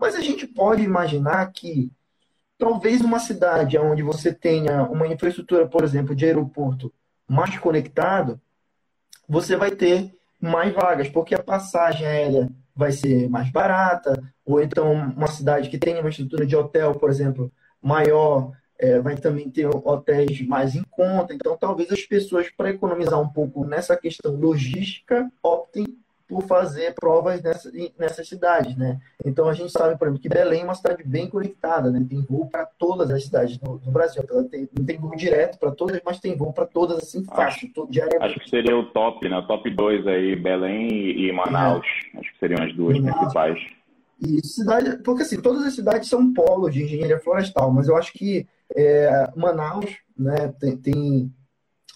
[0.00, 1.90] Mas a gente pode imaginar que
[2.58, 6.92] talvez uma cidade onde você tenha uma infraestrutura, por exemplo, de aeroporto
[7.28, 8.40] mais conectado,
[9.28, 14.92] você vai ter mais vagas, porque a passagem aérea vai ser mais barata, ou então
[14.92, 19.66] uma cidade que tenha uma estrutura de hotel, por exemplo, maior, é, vai também ter
[19.66, 21.34] hotéis mais em conta.
[21.34, 25.86] Então, talvez as pessoas, para economizar um pouco nessa questão logística, optem
[26.30, 29.00] por fazer provas nessa, nessas cidades, né?
[29.26, 32.06] Então a gente sabe, por exemplo, que Belém é uma cidade bem conectada, né?
[32.08, 34.22] Tem voo para todas as cidades do, do Brasil.
[34.30, 37.68] Ela tem, não tem voo direto para todas, mas tem voo para todas assim fácil,
[37.74, 38.24] todo, diariamente.
[38.24, 39.44] Acho que seria o top, né?
[39.48, 41.84] Top 2 aí, Belém e Manaus.
[42.14, 42.20] É.
[42.20, 43.18] Acho que seriam as duas Manaus.
[43.18, 43.58] principais.
[44.24, 48.12] E cidade, porque assim, todas as cidades são polos de engenharia florestal, mas eu acho
[48.12, 51.32] que é, Manaus, né, tem, tem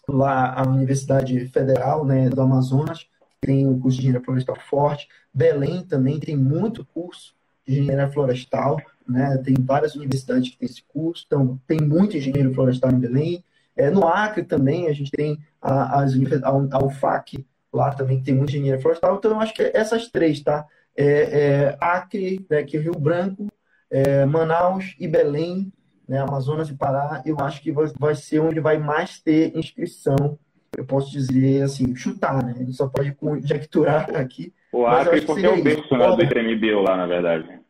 [0.09, 3.07] lá a Universidade Federal, né, do Amazonas,
[3.45, 5.09] tem o curso de engenharia florestal forte.
[5.33, 7.35] Belém também tem muito curso
[7.67, 9.37] de engenharia florestal, né?
[9.39, 13.45] Tem várias universidades que têm esse curso, então tem muito engenheiro florestal em Belém.
[13.77, 18.25] É, no Acre também a gente tem a, as, a, a UFAC lá também que
[18.25, 19.17] tem muito engenheiro florestal.
[19.17, 20.67] Então eu acho que é essas três, tá?
[20.97, 23.49] É, é Acre, né, que é Rio Branco,
[23.91, 25.73] é, Manaus e Belém,
[26.09, 30.39] né, Amazonas e Pará, eu acho que vai, vai ser onde vai mais ter inscrição
[30.77, 32.55] eu posso dizer assim, chutar, né?
[32.59, 34.53] Ele só pode conjecturar aqui.
[34.73, 37.61] O Acre porque é o berço né, do ICMBio lá, na verdade.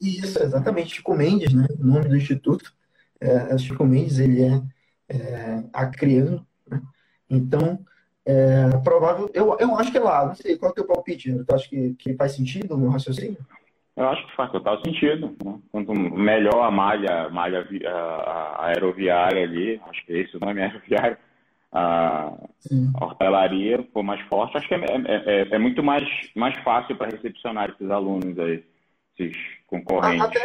[0.00, 0.96] Isso, exatamente.
[0.96, 1.66] Chico Mendes, né?
[1.78, 2.72] O nome do instituto.
[3.20, 4.62] É, é, Chico Mendes, ele é,
[5.08, 6.82] é acreano, né?
[7.28, 7.78] Então,
[8.24, 9.30] é, provável.
[9.32, 11.32] Eu, eu acho que é lá, não sei, qual é o teu palpite?
[11.44, 13.38] Tu acha que, que faz sentido o meu raciocínio?
[13.96, 15.34] Eu acho que faz total sentido.
[15.42, 15.58] Né?
[15.72, 20.60] Quanto melhor a malha, malha a, a aeroviária ali, acho que é esse o nome
[20.62, 21.16] aeroviário,
[21.72, 22.32] a,
[23.00, 27.10] hortelaria for mais forte, acho que é, é, é, é muito mais, mais fácil para
[27.10, 28.64] recepcionar esses alunos aí,
[29.18, 30.24] esses concorrentes.
[30.24, 30.42] Até,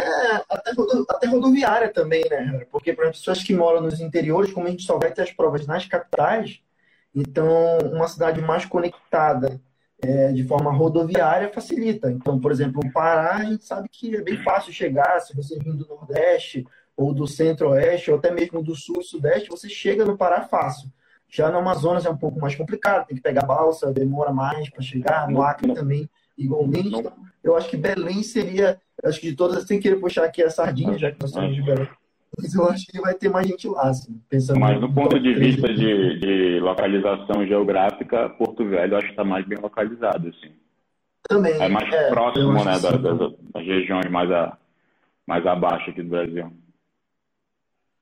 [0.50, 0.72] até,
[1.10, 2.66] até rodoviária também, né?
[2.72, 5.66] Porque para pessoas que moram nos interiores, como a gente só vai ter as provas
[5.68, 6.60] nas capitais,
[7.14, 9.60] então uma cidade mais conectada
[10.02, 12.12] é, de forma rodoviária facilita.
[12.12, 15.60] Então, por exemplo, o Pará, a gente sabe que é bem fácil chegar, se você
[15.60, 16.66] vir do Nordeste
[16.98, 20.92] ou do Centro-Oeste, ou até mesmo do Sul e Sudeste, você chega no Pará fácil.
[21.34, 24.82] Já no Amazonas é um pouco mais complicado, tem que pegar balsa, demora mais para
[24.82, 25.30] chegar.
[25.30, 26.90] No Acre também, igualmente.
[26.90, 30.50] Então, eu acho que Belém seria, acho que de todas, sem querer puxar aqui a
[30.50, 31.88] sardinha, já que nós somos de Belém.
[32.38, 34.60] Mas eu acho que vai ter mais gente lá, assim, pensando.
[34.60, 39.46] Mas do ponto de vista de, de, localização geográfica, Porto Velho acho que está mais
[39.46, 40.54] bem localizado, assim.
[41.24, 41.54] Também.
[41.62, 44.58] É mais é, próximo, né, das, das, das, regiões mais, a,
[45.26, 46.52] mais abaixo aqui do Brasil.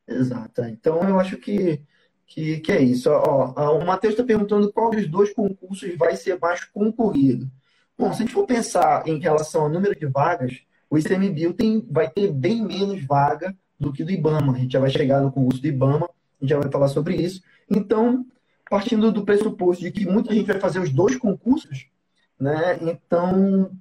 [0.07, 0.63] Exato.
[0.63, 1.81] Então eu acho que
[2.29, 3.09] que, que é isso.
[3.09, 7.49] Ó, o Matheus está perguntando qual dos dois concursos vai ser mais concorrido.
[7.97, 11.85] Bom, se a gente for pensar em relação ao número de vagas, o ICMBio tem,
[11.89, 14.53] vai ter bem menos vaga do que do IBAMA.
[14.53, 17.15] A gente já vai chegar no concurso do IBAMA, a gente já vai falar sobre
[17.15, 17.41] isso.
[17.69, 18.25] Então,
[18.69, 21.87] partindo do pressuposto de que muita gente vai fazer os dois concursos,
[22.39, 22.77] né?
[22.81, 23.71] Então,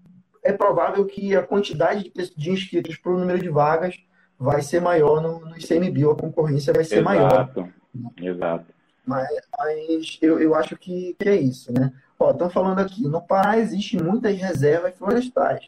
[0.43, 3.95] é provável que a quantidade de inscritos para o número de vagas
[4.39, 7.05] vai ser maior no, no ICMBio, a concorrência vai ser Exato.
[7.05, 7.71] maior.
[8.17, 8.67] Exato.
[9.07, 11.93] Mas, mas eu, eu acho que, que é isso, né?
[12.19, 15.67] Ó, estão falando aqui, no Pará existem muitas reservas florestais.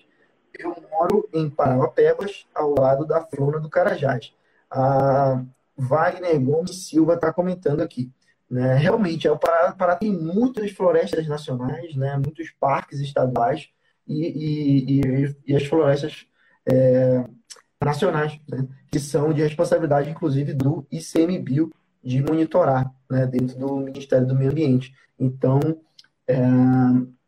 [0.59, 4.33] Eu moro em Parauapebas, ao lado da Flora do Carajás.
[4.71, 5.43] A
[5.77, 8.11] Wagner Gomes Silva está comentando aqui.
[8.51, 8.75] Né?
[8.75, 12.16] Realmente, é, o Pará, Pará tem muitas florestas nacionais, né?
[12.16, 13.69] muitos parques estaduais
[14.07, 16.27] e, e, e, e as florestas
[16.66, 17.25] é,
[17.81, 18.66] nacionais, né?
[18.90, 23.27] que são de responsabilidade, inclusive, do ICMBio de monitorar né?
[23.27, 24.95] dentro do Ministério do Meio Ambiente.
[25.19, 25.61] Então,
[26.27, 26.41] é,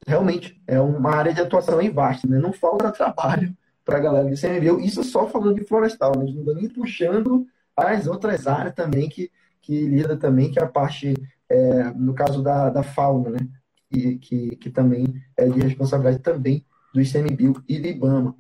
[0.07, 2.39] realmente é uma área de atuação aí vasta, né?
[2.39, 3.55] Não falta trabalho
[3.85, 7.47] para a galera do ICMBio, isso só falando de florestal, mas não estou nem puxando
[7.77, 9.31] as outras áreas também que,
[9.61, 11.15] que lida também, que é a parte,
[11.49, 13.39] é, no caso da, da fauna, né?
[13.91, 15.05] Que, que, que também
[15.37, 18.35] é de responsabilidade também do ICMBio e do IBAMA.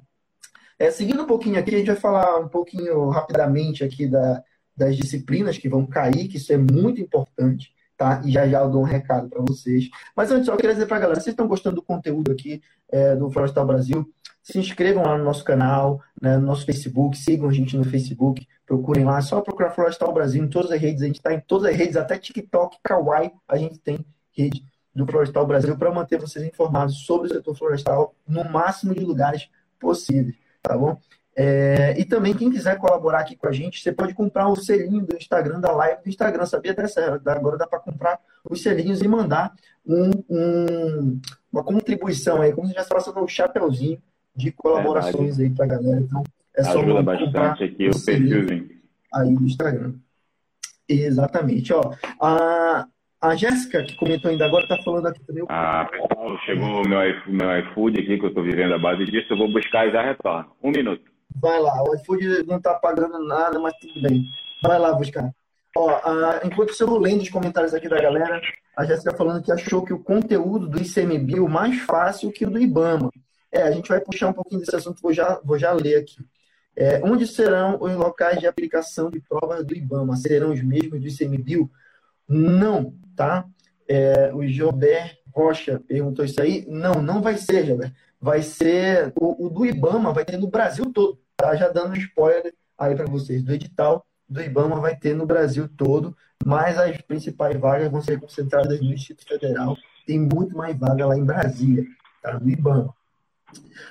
[0.78, 4.42] É, seguindo um pouquinho aqui, a gente vai falar um pouquinho rapidamente aqui da,
[4.76, 8.22] das disciplinas que vão cair, que isso é muito importante, tá?
[8.24, 9.88] E já já eu dou um recado para vocês.
[10.16, 13.14] Mas antes, só queria dizer para a galera, vocês estão gostando do conteúdo aqui é,
[13.14, 14.08] do Florestal Brasil?
[14.42, 18.46] Se inscrevam lá no nosso canal, né, no nosso Facebook, sigam a gente no Facebook,
[18.66, 21.40] procurem lá, é só procurar Florestal Brasil em todas as redes, a gente está em
[21.40, 26.18] todas as redes, até TikTok, Kawaii, a gente tem rede do Florestal Brasil para manter
[26.18, 30.98] vocês informados sobre o setor florestal no máximo de lugares possíveis, tá bom?
[31.34, 35.04] É, e também, quem quiser colaborar aqui com a gente, você pode comprar o selinho
[35.04, 36.44] do Instagram, da live do Instagram.
[36.44, 37.20] Sabia dessa?
[37.26, 39.52] Agora dá para comprar os selinhos e mandar
[39.86, 43.98] um, um, uma contribuição aí, como se já fosse no chapeuzinho
[44.36, 46.00] de colaborações é, aí para a galera.
[46.00, 46.22] Então,
[46.54, 48.70] é só Ajuda bastante aqui o perfilzinho.
[49.14, 49.94] Aí no Instagram.
[50.88, 51.72] Exatamente.
[51.72, 52.86] Ó, a,
[53.20, 55.44] a Jéssica, que comentou ainda agora, está falando aqui também.
[55.48, 59.32] Ah, pessoal, chegou o meu, meu iFood aqui, que eu estou vivendo a base disso.
[59.32, 60.50] Eu vou buscar e já retorno.
[60.62, 61.11] Um minuto.
[61.36, 64.24] Vai lá, o iFood não está pagando nada, mas tudo bem.
[64.62, 65.32] Vai lá buscar.
[65.76, 66.00] Ó,
[66.44, 68.40] enquanto eu lendo os comentários aqui da galera,
[68.76, 72.58] a Jéssica falando que achou que o conteúdo do ICMBio mais fácil que o do
[72.58, 73.10] IBAMA.
[73.50, 76.24] É, a gente vai puxar um pouquinho desse assunto, vou já, vou já ler aqui.
[76.74, 80.16] É, onde serão os locais de aplicação de provas do IBAMA?
[80.16, 81.70] Serão os mesmos do ICMBio?
[82.26, 83.46] Não, tá?
[83.86, 86.64] É, o Gilbert Rocha perguntou isso aí.
[86.66, 87.92] Não, não vai ser, Gilbert.
[88.18, 91.18] Vai ser o, o do IBAMA, vai ter no Brasil todo.
[91.42, 95.68] Tá já dando spoiler aí para vocês do edital do IBAMA vai ter no Brasil
[95.76, 99.76] todo, mas as principais vagas vão ser concentradas no Instituto Federal.
[100.06, 101.84] Tem muito mais vaga lá em Brasília,
[102.22, 102.38] tá?
[102.38, 102.94] No IBAMA.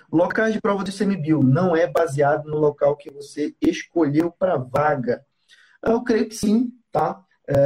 [0.10, 5.22] Locais de prova do ICMBio não é baseado no local que você escolheu para vaga.
[5.84, 7.22] Eu creio que sim, tá?
[7.50, 7.58] É,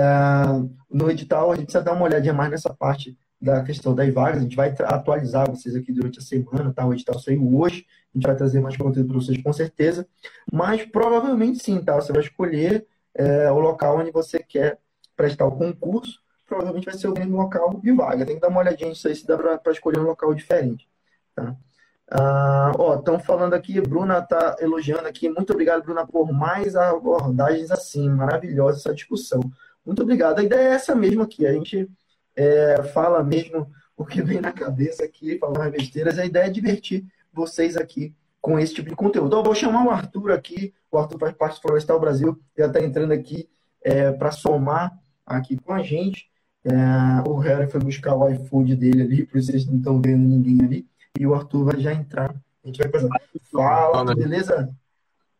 [0.90, 4.40] no edital, a gente precisa dar uma olhadinha mais nessa parte da questão das vagas.
[4.40, 6.86] A gente vai atualizar vocês aqui durante a semana, tá?
[6.86, 7.86] O edital saiu hoje.
[8.14, 10.08] A gente vai trazer mais conteúdo para vocês com certeza.
[10.52, 11.96] Mas provavelmente sim, tá?
[11.96, 14.80] Você vai escolher é, o local onde você quer
[15.16, 16.20] prestar o concurso.
[16.48, 18.26] Provavelmente vai ser o mesmo local de vaga.
[18.26, 20.88] Tem que dar uma olhadinha nisso aí se dá para escolher um local diferente.
[21.36, 21.56] Tá?
[22.10, 25.30] Ah, ó, estão falando aqui, Bruna está elogiando aqui.
[25.30, 28.10] Muito obrigado, Bruna, por mais abordagens assim.
[28.10, 29.40] Maravilhosa essa discussão.
[29.86, 30.40] Muito obrigado.
[30.40, 31.46] A ideia é essa mesmo aqui.
[31.46, 31.88] A gente
[32.36, 36.20] é, fala mesmo o que vem na cabeça aqui, falar besteiras.
[36.20, 39.36] A ideia é divertir vocês aqui com esse tipo de conteúdo.
[39.36, 40.74] Eu vou chamar o Arthur aqui.
[40.92, 42.40] O Arthur faz parte do Florestal Brasil.
[42.58, 43.50] Já está entrando aqui
[43.82, 44.92] é, para somar
[45.26, 46.30] aqui com a gente.
[46.64, 50.28] É, o Harry foi buscar o iFood dele ali, por isso vocês não estão vendo
[50.28, 50.88] ninguém ali.
[51.18, 52.36] E o Arthur vai já entrar.
[52.64, 53.10] A gente vai fazer.
[53.52, 54.70] Fala, beleza?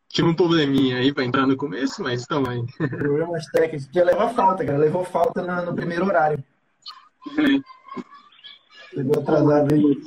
[0.08, 2.64] Tive um probleminha aí para entrar no começo, mas estamos aí.
[2.88, 3.88] Problemas técnicos.
[3.92, 4.78] Já levou falta, cara.
[4.78, 6.42] Levou falta no, no primeiro horário.
[8.94, 10.02] Chegou atrasado aí.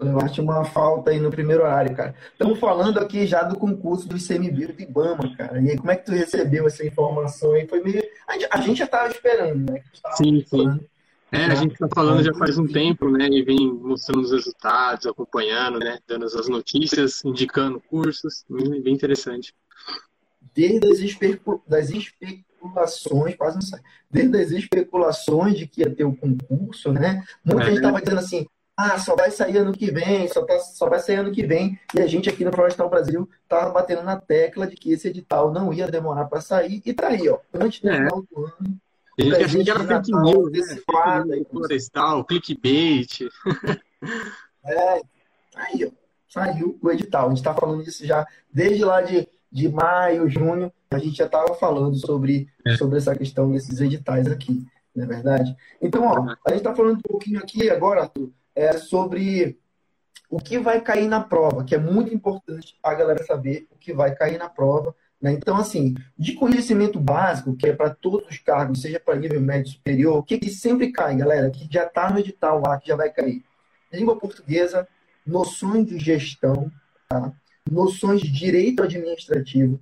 [0.00, 2.14] Levaste uma falta aí no primeiro horário, cara.
[2.32, 5.60] Estamos falando aqui já do concurso do ICMBio do IBAMA, cara.
[5.60, 7.66] E aí, como é que tu recebeu essa informação aí?
[7.66, 8.02] Foi meio.
[8.50, 9.82] A gente já estava esperando, né?
[10.16, 10.80] Sim, sim.
[11.32, 13.28] É, a gente está falando já faz um tempo, né?
[13.28, 15.98] E vem mostrando os resultados, acompanhando, né?
[16.06, 19.52] Dando as notícias, indicando cursos, bem interessante.
[20.54, 21.62] Desde as, especu...
[21.66, 21.90] das
[22.58, 23.80] especulações, quase não sai.
[24.10, 27.22] Desde as especulações de que ia ter o concurso, né?
[27.44, 30.58] Muita é, gente estava dizendo assim, ah, só vai sair ano que vem, só, tá,
[30.60, 31.78] só vai sair ano que vem.
[31.94, 35.52] E a gente aqui no Florestal Brasil estava batendo na tecla de que esse edital
[35.52, 36.82] não ia demorar para sair.
[36.84, 37.96] E tá aí, ó, antes do é.
[37.96, 38.80] final do ano.
[39.36, 41.42] A gente era fake news, né?
[41.50, 43.28] Florestal, clickbait.
[44.64, 45.00] é,
[45.56, 45.90] aí, ó,
[46.28, 47.26] saiu o edital.
[47.26, 50.72] A gente está falando disso já desde lá de, de maio, junho.
[50.90, 52.76] A gente já estava falando sobre, é.
[52.76, 55.56] sobre essa questão desses editais aqui, não é verdade?
[55.80, 59.58] Então, ó, a gente está falando um pouquinho aqui agora, Arthur, é, sobre
[60.30, 63.92] o que vai cair na prova, que é muito importante a galera saber o que
[63.92, 64.94] vai cair na prova.
[65.20, 65.32] Né?
[65.32, 69.72] Então, assim, de conhecimento básico, que é para todos os cargos, seja para nível médio
[69.72, 71.50] superior, o que, que sempre cai, galera?
[71.50, 73.42] Que já está no edital lá, que já vai cair.
[73.92, 74.86] Língua portuguesa,
[75.26, 76.70] noções de gestão,
[77.08, 77.32] tá?
[77.70, 79.80] Noções de direito administrativo,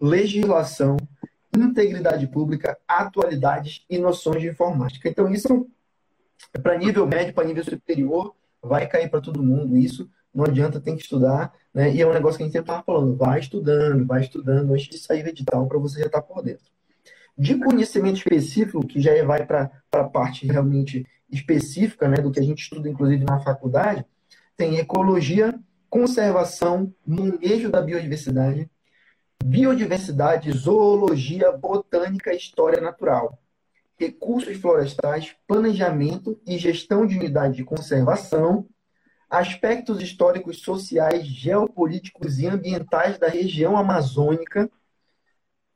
[0.00, 0.96] legislação,
[1.56, 5.08] integridade pública, atualidades e noções de informática.
[5.08, 5.68] Então, isso
[6.62, 10.08] para nível médio, para nível superior, vai cair para todo mundo isso.
[10.32, 11.52] Não adianta, tem que estudar.
[11.74, 11.94] Né?
[11.94, 14.88] E é um negócio que a gente sempre estava falando: vai estudando, vai estudando antes
[14.88, 16.64] de sair o edital para você já estar tá por dentro.
[17.36, 22.42] De conhecimento específico, que já vai para a parte realmente específica né, do que a
[22.42, 24.04] gente estuda, inclusive na faculdade,
[24.56, 25.58] tem ecologia,
[25.90, 28.70] conservação, manejo da biodiversidade,
[29.44, 33.38] biodiversidade, zoologia, botânica história natural
[34.00, 38.66] recursos florestais, planejamento e gestão de unidade de conservação,
[39.28, 44.70] aspectos históricos, sociais, geopolíticos e ambientais da região amazônica,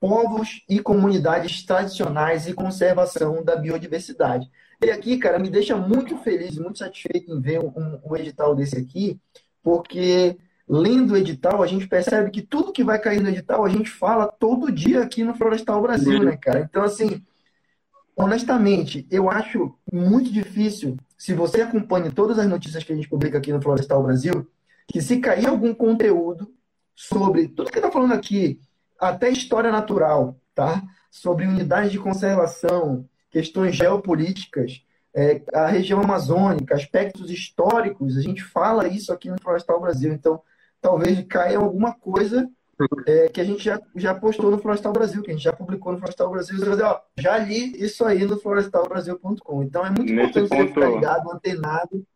[0.00, 4.50] povos e comunidades tradicionais e conservação da biodiversidade.
[4.82, 8.78] E aqui, cara, me deixa muito feliz, muito satisfeito em ver um, um edital desse
[8.78, 9.20] aqui,
[9.64, 10.36] porque
[10.68, 13.90] lendo o edital, a gente percebe que tudo que vai cair no edital, a gente
[13.90, 16.60] fala todo dia aqui no Florestal Brasil, né, cara?
[16.60, 17.22] Então, assim,
[18.14, 23.38] honestamente, eu acho muito difícil, se você acompanha todas as notícias que a gente publica
[23.38, 24.46] aqui no Florestal Brasil,
[24.86, 26.52] que se cair algum conteúdo
[26.94, 28.60] sobre tudo que está falando aqui,
[29.00, 30.82] até história natural, tá?
[31.10, 34.82] Sobre unidades de conservação, questões geopolíticas,
[35.14, 40.12] é, a região amazônica, aspectos históricos, a gente fala isso aqui no Florestal Brasil.
[40.12, 40.42] Então,
[40.80, 42.50] talvez caia alguma coisa
[43.06, 45.92] é, que a gente já, já postou no Florestal Brasil, que a gente já publicou
[45.92, 46.56] no Florestal Brasil.
[46.56, 49.62] Você vai dizer, ó, já li isso aí no florestalbrasil.com.
[49.62, 50.62] Então é muito Nesse importante ponto...
[50.62, 52.06] você ficar ligado, antenado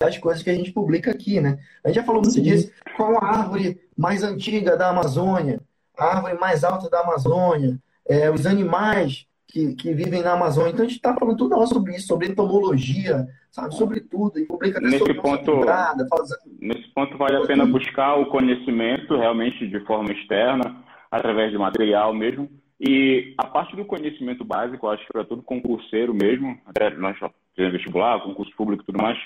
[0.00, 1.58] das coisas que a gente publica aqui, né?
[1.84, 2.42] A gente já falou muito Sim.
[2.42, 2.72] disso.
[2.96, 5.60] Qual a árvore mais antiga da Amazônia?
[5.98, 7.78] A árvore mais alta da Amazônia?
[8.08, 10.70] É, os animais que, que vivem na Amazônia.
[10.70, 14.38] Então a gente está falando tudo sobre isso, sobre entomologia, sabe, sobre tudo.
[14.38, 16.28] E publica nesse ponto, entrada, faz...
[16.60, 20.76] nesse ponto vale a pena buscar o conhecimento realmente de forma externa,
[21.10, 22.48] através de material mesmo.
[22.80, 27.72] E a parte do conhecimento básico, acho que para todo concurseiro mesmo, até nós fazemos
[27.72, 29.18] vestibular, concurso público e tudo mais,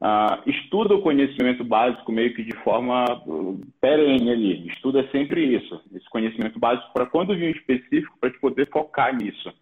[0.00, 4.68] Uh, estuda o conhecimento básico meio que de forma uh, perene ali.
[4.68, 9.52] Estuda sempre isso, esse conhecimento básico para quando vir específico, para te poder focar nisso,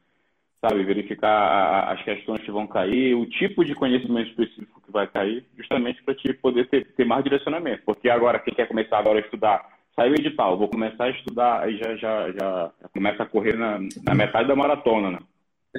[0.61, 0.85] sabe?
[0.85, 6.03] Verificar as questões que vão cair, o tipo de conhecimento específico que vai cair, justamente
[6.03, 7.83] para te poder ter, ter, mais direcionamento.
[7.87, 11.63] Porque agora, quem quer começar agora a estudar, saiu o edital, vou começar a estudar,
[11.63, 15.19] aí já, já, já, começa a correr na, na metade da maratona, né?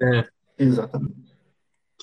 [0.02, 1.27] É, exatamente.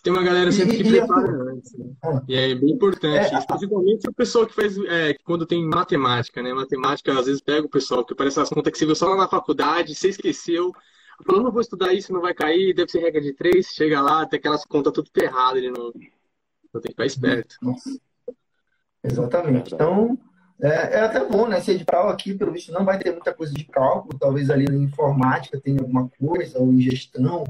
[0.05, 1.73] Tem uma galera sempre que prepara antes.
[1.73, 1.87] Né?
[2.29, 3.35] E é bem importante.
[3.35, 4.77] É, principalmente o pessoal que faz.
[4.77, 6.53] É, quando tem matemática, né?
[6.53, 9.17] Matemática, às vezes pega o pessoal, que parece as contas que você viu só lá
[9.17, 10.73] na faculdade, você esqueceu.
[11.27, 13.69] Falou, não vou estudar isso, não vai cair, deve ser regra de três.
[13.69, 15.95] Chega lá, tem aquelas contas tudo erradas de novo.
[15.97, 17.57] Então tem que ficar esperto.
[17.63, 17.99] Nossa.
[19.03, 19.75] Exatamente.
[19.75, 20.19] Então,
[20.61, 21.61] é, é, até bom, né?
[21.61, 24.77] Esse edital aqui, pelo visto, não vai ter muita coisa de cálculo, talvez ali na
[24.77, 27.45] informática tenha alguma coisa, ou em gestão,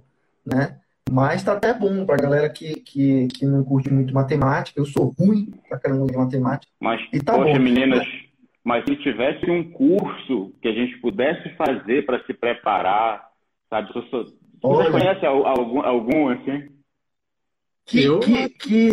[0.47, 0.79] né?
[1.11, 4.81] Mas tá até bom pra galera que, que, que não curte muito matemática.
[4.81, 6.73] Eu sou ruim pra caramba de matemática.
[6.81, 7.59] Mas, e tá poxa, bom.
[7.61, 8.07] meninas,
[8.65, 13.29] mas se tivesse um curso que a gente pudesse fazer para se preparar,
[13.69, 13.93] sabe?
[13.93, 16.69] Você, você conhece algum, algum assim?
[17.85, 18.21] Que, eu...
[18.21, 18.91] que, que,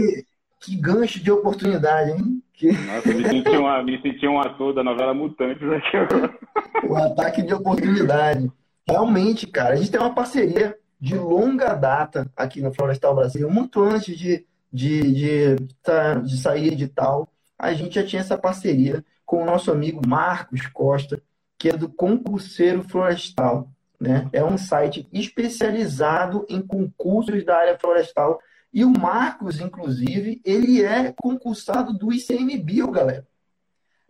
[0.60, 2.43] que gancho de oportunidade, hein?
[2.54, 2.74] Que...
[2.74, 6.38] Nossa, me senti, uma, me senti um ator da novela Mutantes aqui agora.
[6.84, 8.52] O ataque de oportunidade.
[8.89, 13.81] Realmente, cara, a gente tem uma parceria de longa data aqui no Florestal Brasil, muito
[13.81, 17.27] antes de, de, de, tá, de sair de tal,
[17.58, 21.19] a gente já tinha essa parceria com o nosso amigo Marcos Costa,
[21.58, 23.67] que é do Concurseiro Florestal.
[23.99, 24.29] Né?
[24.31, 28.39] É um site especializado em concursos da área florestal.
[28.73, 33.27] E o Marcos, inclusive, ele é concursado do ICMBio, galera.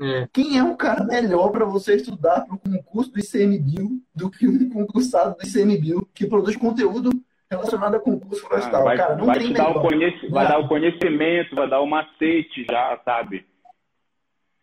[0.02, 0.28] É.
[0.34, 4.48] Quem é um cara melhor para você estudar para o concurso do ICMBio do que
[4.48, 7.12] um concursado do ICMBio que produz conteúdo
[7.50, 8.82] relacionado a concurso florestal.
[8.82, 10.30] Ah, vai, cara, não vai tem dar o conhec...
[10.30, 13.46] vai dar o conhecimento, vai dar o macete já, sabe?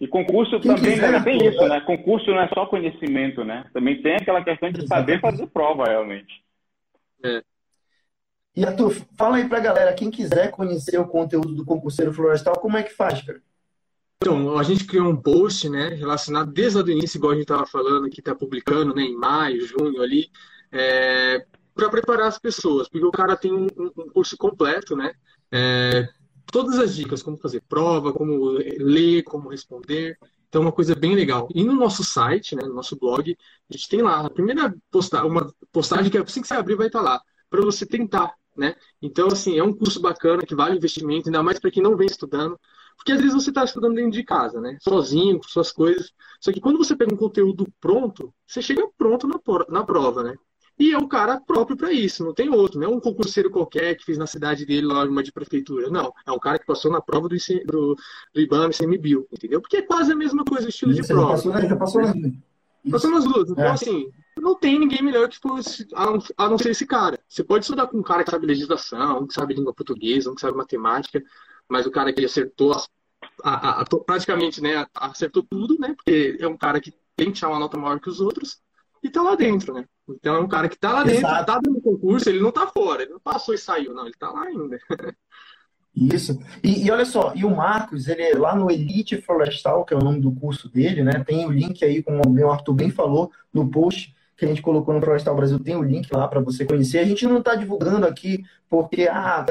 [0.01, 1.81] E concurso Quem também quiser, tem isso, né?
[1.83, 3.65] Concurso não é só conhecimento, né?
[3.73, 6.43] Também tem aquela questão de saber fazer prova, realmente.
[7.25, 7.43] É.
[8.57, 12.77] E Arthur, fala aí pra galera, quem quiser conhecer o conteúdo do concurseiro florestal, como
[12.77, 13.41] é que faz, cara?
[14.21, 17.65] Então, a gente criou um post, né, relacionado desde o início, igual a gente estava
[17.67, 20.29] falando, que está publicando, né, em maio, junho ali,
[20.73, 25.13] é, para preparar as pessoas, porque o cara tem um, um curso completo, né,
[25.53, 26.09] é,
[26.51, 31.49] todas as dicas, como fazer prova, como ler, como responder, então, uma coisa bem legal.
[31.55, 33.37] E no nosso site, né, no nosso blog,
[33.71, 36.87] a gente tem lá a primeira postagem, uma postagem que assim que você abrir vai
[36.87, 38.75] estar lá, para você tentar, né?
[39.01, 42.07] Então, assim, é um curso bacana que vale investimento, ainda mais para quem não vem
[42.07, 42.59] estudando.
[42.99, 44.77] Porque às vezes você está estudando dentro de casa, né?
[44.83, 46.13] Sozinho, com suas coisas.
[46.41, 49.41] Só que quando você pega um conteúdo pronto, você chega pronto na,
[49.71, 50.35] na prova, né?
[50.79, 52.79] E é um cara próprio para isso, não tem outro.
[52.79, 55.91] Não é um concurseiro qualquer que fez na cidade dele lá uma de prefeitura.
[55.91, 57.37] Não, é um cara que passou na prova do,
[57.67, 57.97] do,
[58.35, 59.61] do IBAMA CMBio, entendeu?
[59.61, 61.33] Porque é quase a mesma coisa, o estilo de prova.
[61.33, 61.69] Passou, né?
[61.69, 62.15] Já passou nas
[62.91, 63.51] Passou nas duas.
[63.51, 63.71] Então, é.
[63.71, 65.87] assim, não tem ninguém melhor que fosse,
[66.37, 67.19] a não ser esse cara.
[67.29, 70.57] Você pode estudar com um cara que sabe legislação, que sabe língua portuguesa, que sabe
[70.57, 71.23] matemática,
[71.69, 72.89] mas o cara que acertou as,
[73.43, 77.51] a, a, praticamente, né, acertou tudo, né, porque é um cara que tem que tirar
[77.51, 78.59] uma nota maior que os outros
[79.03, 79.85] e tá lá dentro, né.
[80.09, 81.47] Então é um cara que tá lá dentro, Exato.
[81.47, 84.17] tá dentro do concurso, ele não tá fora, ele não passou e saiu, não, ele
[84.19, 84.79] tá lá ainda.
[85.95, 86.39] Isso.
[86.63, 89.97] E, e, olha só, e o Marcos, ele é lá no Elite Florestal, que é
[89.97, 91.25] o nome do curso dele, né?
[91.27, 94.63] Tem o link aí, como o meu Arthur bem falou, no post que a gente
[94.63, 97.01] colocou no Florestal Brasil, tem o link lá para você conhecer.
[97.01, 99.45] A gente não está divulgando aqui porque ah,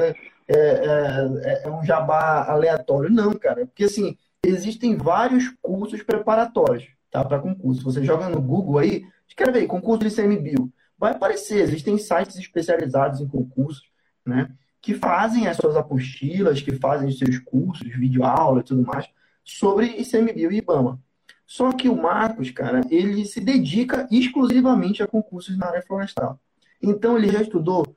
[0.48, 3.10] é, é, é, um jabá aleatório.
[3.10, 3.66] Não, cara.
[3.66, 7.82] Porque assim, existem vários cursos preparatórios tá, para concurso.
[7.84, 10.72] Você joga no Google aí, escreve aí, concurso de ICMBio.
[10.98, 13.84] Vai aparecer, existem sites especializados em concursos,
[14.26, 14.50] né?
[14.80, 19.06] Que fazem as suas apostilas, que fazem os seus cursos, videoaula e tudo mais,
[19.44, 21.00] sobre ICMBio e IBAMA.
[21.46, 26.38] Só que o Marcos, cara, ele se dedica exclusivamente a concursos na área florestal.
[26.82, 27.96] Então ele já estudou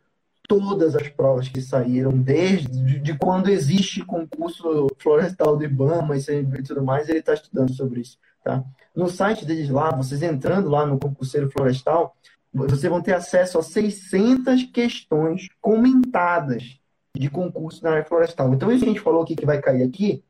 [0.52, 6.84] todas as provas que saíram, desde de quando existe concurso florestal do IBAMA e tudo
[6.84, 8.18] mais, ele está estudando sobre isso.
[8.43, 8.62] Tá?
[8.93, 12.18] No site deles lá, vocês entrando lá no concurseiro florestal,
[12.54, 16.78] vocês vão ter acesso a 600 questões comentadas
[17.16, 18.54] de concurso na área florestal.
[18.54, 20.22] Então, isso que a gente falou aqui que vai cair aqui,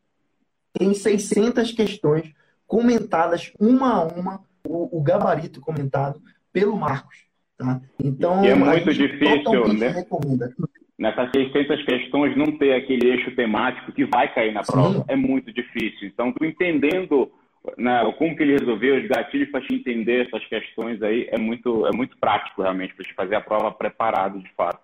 [0.71, 2.31] tem 600 questões
[2.67, 6.21] comentadas uma a uma, o, o gabarito comentado
[6.53, 7.30] pelo Marcos.
[7.61, 7.79] Tá?
[8.03, 9.89] Então, e é muito difícil, né?
[9.89, 10.51] Recomenda.
[10.97, 15.05] Nessas 600 questões, não ter aquele eixo temático que vai cair na prova Sim.
[15.07, 16.07] é muito difícil.
[16.07, 17.31] Então, tu entendendo
[17.77, 21.85] né, como que ele resolveu os gatilhos para te entender essas questões aí é muito,
[21.85, 24.79] é muito prático realmente para te fazer a prova preparado de fato.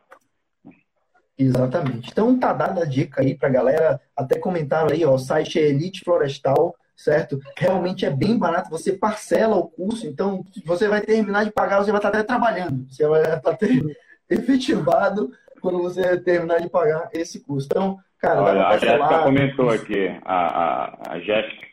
[1.38, 2.10] Exatamente.
[2.12, 4.02] Então tá dada a dica aí para galera.
[4.16, 7.40] Até comentaram aí, ó, o site é Elite Florestal certo?
[7.56, 11.92] Realmente é bem barato, você parcela o curso, então você vai terminar de pagar, você
[11.92, 13.58] vai estar até trabalhando, você vai estar
[14.28, 15.32] efetivado
[15.62, 17.68] quando você terminar de pagar esse curso.
[17.72, 21.68] Então, cara, Olha, a Jéssica comentou aqui, a, a, a Jéssica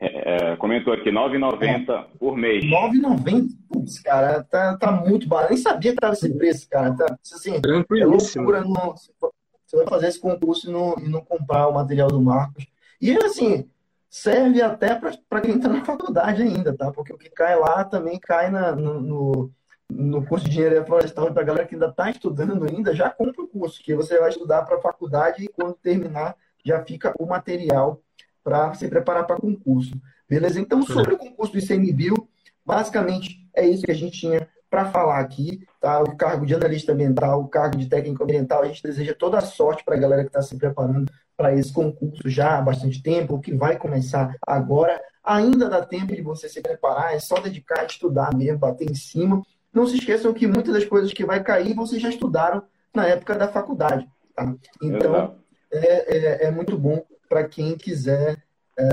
[0.00, 2.06] é, é comentou aqui, 9,90 é.
[2.18, 2.64] por mês.
[2.64, 3.48] 9,90?
[3.68, 5.52] Putz, cara, tá, tá muito barato.
[5.52, 6.94] Nem sabia que tava esse preço, cara.
[6.94, 8.62] Tá, assim, é loucura.
[8.62, 12.66] Não, você vai fazer esse concurso e não, e não comprar o material do Marcos.
[13.00, 13.68] E assim,
[14.14, 16.88] serve até para quem está na faculdade ainda, tá?
[16.92, 19.52] Porque o que cai lá também cai na, no, no,
[19.90, 23.42] no curso de engenharia florestal para a galera que ainda está estudando ainda, já compra
[23.42, 27.26] o curso, que você vai estudar para a faculdade e quando terminar já fica o
[27.26, 28.00] material
[28.44, 30.00] para se preparar para concurso.
[30.28, 30.60] Beleza?
[30.60, 32.28] Então, sobre o concurso do ICMBio,
[32.64, 36.02] basicamente é isso que a gente tinha para falar aqui, tá?
[36.02, 39.40] O cargo de analista ambiental, o cargo de técnico ambiental, a gente deseja toda a
[39.40, 43.38] sorte para a galera que está se preparando para esse concurso já há bastante tempo,
[43.38, 45.00] que vai começar agora.
[45.22, 49.44] Ainda dá tempo de você se preparar, é só dedicar, estudar mesmo, bater em cima.
[49.72, 52.60] Não se esqueçam que muitas das coisas que vai cair vocês já estudaram
[52.92, 54.08] na época da faculdade.
[54.34, 54.52] Tá?
[54.82, 55.36] Então,
[55.70, 58.42] é, é, é, muito bom para quem quiser
[58.76, 58.84] é,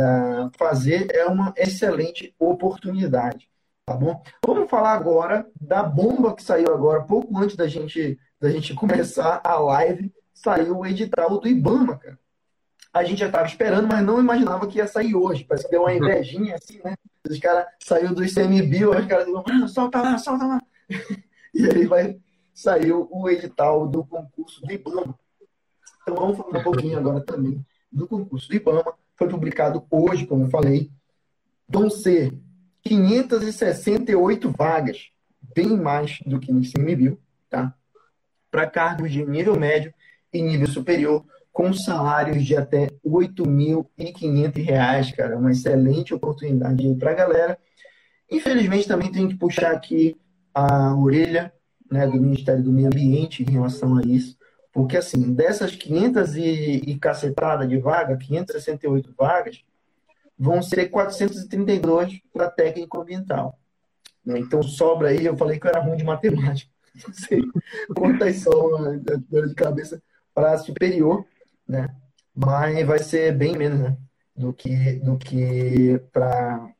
[0.59, 3.50] fazer, é uma excelente oportunidade.
[3.85, 4.21] Tá bom?
[4.45, 9.41] Vamos falar agora da bomba que saiu agora, pouco antes da gente, da gente começar
[9.43, 12.21] a live, saiu o edital do IBAMA, cara
[12.93, 15.45] a gente já estava esperando, mas não imaginava que ia sair hoje.
[15.45, 16.95] Parece que deu uma invejinha assim, né?
[17.27, 20.61] Os caras saiu do ICMBio, os caras disseram, solta lá, solta lá.
[21.53, 22.19] e aí vai,
[22.53, 25.17] saiu o edital do concurso do IBAMA.
[26.01, 28.93] Então vamos falar um pouquinho agora também do concurso do IBAMA.
[29.15, 30.91] Foi publicado hoje, como eu falei.
[31.69, 32.33] Vão ser
[32.83, 35.09] 568 vagas,
[35.55, 37.19] bem mais do que no ICMBio,
[37.49, 37.73] tá?
[38.51, 39.91] para cargos de nível médio
[40.33, 45.37] e nível superior, com salários de até R$ 8.500, cara.
[45.37, 47.57] Uma excelente oportunidade para a galera.
[48.29, 50.15] Infelizmente, também tem que puxar aqui
[50.53, 51.51] a orelha
[51.89, 54.37] né, do Ministério do Meio Ambiente em relação a isso,
[54.71, 59.61] porque, assim, dessas 500 e, e cacetada de vaga, 568 vagas,
[60.41, 63.59] vão ser 432 para técnico ambiental.
[64.25, 64.39] Né?
[64.39, 66.71] Então, sobra aí, eu falei que eu era ruim de matemática.
[67.07, 67.43] Não sei
[67.95, 70.01] quantas são de cabeça
[70.33, 71.23] para superior,
[71.67, 71.95] né?
[72.35, 73.97] Mas vai ser bem menos, né?
[74.35, 76.73] Do que, do que para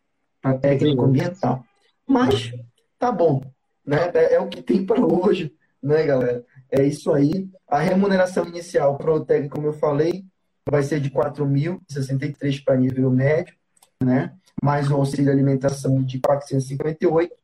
[0.60, 1.64] técnico ambiental.
[2.08, 2.52] Mas
[2.98, 3.44] tá bom,
[3.86, 4.12] né?
[4.16, 6.44] É, é o que tem para hoje, né, galera?
[6.72, 7.48] É isso aí.
[7.68, 10.26] A remuneração inicial para o técnico, como eu falei,
[10.72, 13.54] vai ser de 4.063 para nível médio,
[14.02, 14.34] né?
[14.64, 17.36] Mais um auxílio alimentação de 458,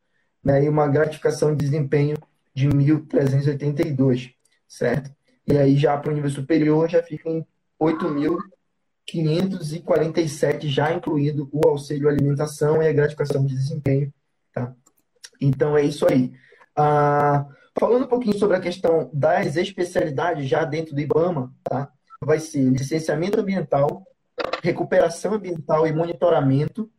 [0.42, 0.64] né?
[0.64, 2.16] E uma gratificação de desempenho
[2.54, 4.32] de 1.382,
[4.66, 5.14] certo?
[5.46, 7.46] E aí já para o nível superior já fica em
[7.78, 14.10] 8.547, já incluído o auxílio alimentação e a gratificação de desempenho,
[14.54, 14.74] tá?
[15.38, 16.32] Então é isso aí.
[16.74, 17.44] Ah,
[17.78, 21.92] falando um pouquinho sobre a questão das especialidades já dentro do IBAMA, tá?
[22.20, 24.06] Vai ser licenciamento ambiental,
[24.62, 26.90] recuperação ambiental e monitoramento,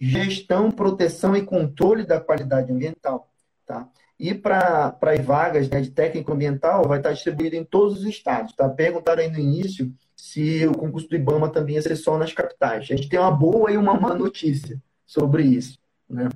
[0.00, 3.30] gestão, proteção e controle da qualidade ambiental,
[3.66, 3.88] tá?
[4.18, 8.54] E para as vagas né, de técnico ambiental, vai estar distribuído em todos os estados.
[8.54, 8.68] Tá?
[8.68, 12.84] Perguntaram aí no início se o concurso do IBAMA também ia ser só nas capitais.
[12.84, 15.78] A gente tem uma boa e uma má notícia sobre isso.
[16.08, 16.28] Né?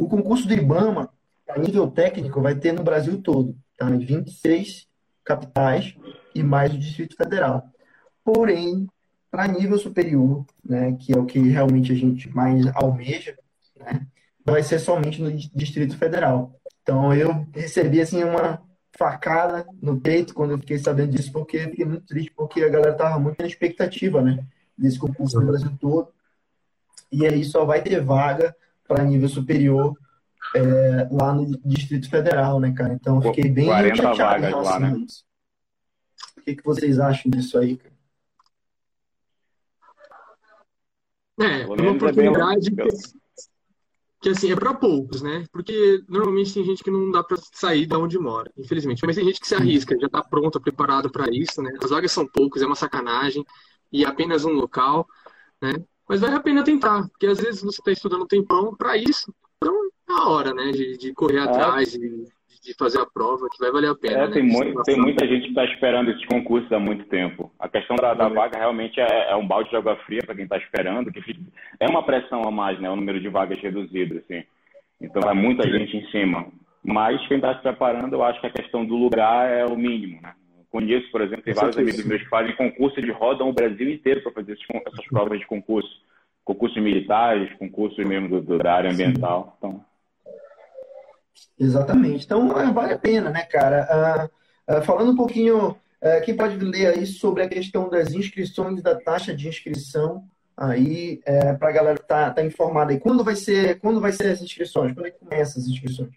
[0.00, 1.10] O concurso do IBAMA,
[1.48, 3.90] a nível técnico, vai ter no Brasil todo, tá?
[3.90, 4.86] em 26
[5.24, 5.96] capitais
[6.38, 7.68] e mais o Distrito Federal.
[8.24, 8.86] Porém,
[9.30, 13.36] para nível superior, né, que é o que realmente a gente mais almeja,
[13.76, 14.06] né,
[14.44, 16.58] vai ser somente no Distrito Federal.
[16.82, 18.62] Então, eu recebi assim uma
[18.96, 22.68] facada no peito quando eu fiquei sabendo disso, porque eu fiquei muito triste, porque a
[22.68, 24.44] galera estava muito na expectativa, né,
[24.76, 26.08] desse concurso no Brasil todo.
[27.10, 28.54] E aí só vai ter vaga
[28.86, 29.96] para nível superior
[30.54, 32.94] é, lá no Distrito Federal, né, cara?
[32.94, 34.96] Então eu fiquei bem 40 chateado vagas lá, né?
[34.98, 35.25] Isso.
[36.46, 37.96] O que, que vocês acham disso aí, cara?
[41.40, 42.88] É, é uma oportunidade que,
[44.22, 45.44] que, assim, é para poucos, né?
[45.50, 49.04] Porque normalmente tem gente que não dá para sair da onde mora, infelizmente.
[49.04, 51.72] Mas tem gente que se arrisca, já está pronto, preparado para isso, né?
[51.82, 53.44] As vagas são poucas, é uma sacanagem
[53.92, 55.04] e é apenas um local,
[55.60, 55.72] né?
[56.08, 59.34] Mas vale a pena tentar, porque às vezes você está estudando um tempão para isso,
[59.56, 59.74] então
[60.08, 61.40] é a hora, né, de, de correr é.
[61.40, 62.28] atrás, de,
[62.66, 64.14] de, fazer a prova, que vai valer a pena.
[64.14, 64.32] É, né?
[64.32, 67.50] tem, muito, tem muita gente que está esperando esses concursos há muito tempo.
[67.58, 70.44] A questão da, da vaga realmente é, é, um balde de água fria para quem
[70.44, 71.20] está esperando, que
[71.80, 74.44] é uma pressão a mais, né, o número de vagas reduzido, assim.
[75.00, 76.46] Então vai muita gente em cima.
[76.82, 80.20] Mas quem está se preparando, eu acho que a questão do lugar é o mínimo,
[80.22, 80.34] né?
[80.70, 84.22] Conheço, por exemplo, tem vários amigos meus que fazem concurso de rodam o Brasil inteiro
[84.22, 85.88] para fazer essas provas de concurso.
[86.44, 89.56] Concursos militares, concursos mesmo do, do, da área ambiental.
[89.58, 89.84] Então...
[91.58, 92.24] Exatamente.
[92.24, 94.30] Então, é, vale a pena, né, cara?
[94.68, 98.82] Uh, uh, falando um pouquinho, uh, quem pode ler aí sobre a questão das inscrições
[98.82, 100.24] da taxa de inscrição
[100.56, 102.98] aí, é, para a galera estar tá, tá informada aí.
[102.98, 104.92] Quando vai ser, quando vai ser as inscrições?
[104.92, 106.14] Quando é que começam as inscrições?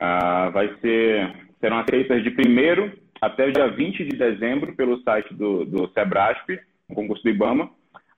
[0.00, 5.32] Ah, vai ser, serão aceitas de primeiro até o dia 20 de dezembro pelo site
[5.34, 6.58] do, do Sebrasp,
[6.92, 7.70] concurso do IBAMA.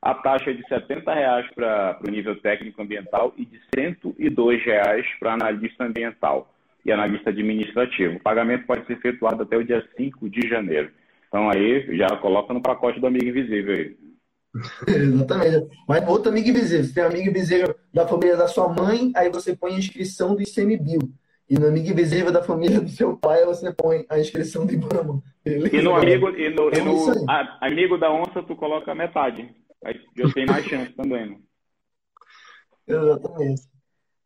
[0.02, 5.04] A taxa é de R$ 70,00 para o nível técnico ambiental e de R$ 102,00
[5.18, 6.52] para analista ambiental
[6.84, 8.16] e analista administrativo.
[8.16, 10.90] O pagamento pode ser efetuado até o dia 5 de janeiro.
[11.28, 13.96] Então aí já coloca no pacote do amigo invisível aí.
[14.88, 15.68] Exatamente.
[15.86, 16.84] Mas outro amigo invisível.
[16.84, 20.34] Você tem um amigo invisível da família da sua mãe, aí você põe a inscrição
[20.34, 21.10] do ICMBio.
[21.48, 25.20] E no amigo invisível da família do seu pai, você põe a inscrição do IBAMA.
[25.44, 29.48] E no amigo, e no, e no a, amigo da onça, tu coloca metade.
[29.84, 31.30] Aí eu tenho mais chance também.
[31.30, 31.38] Né?
[32.86, 33.62] Exatamente.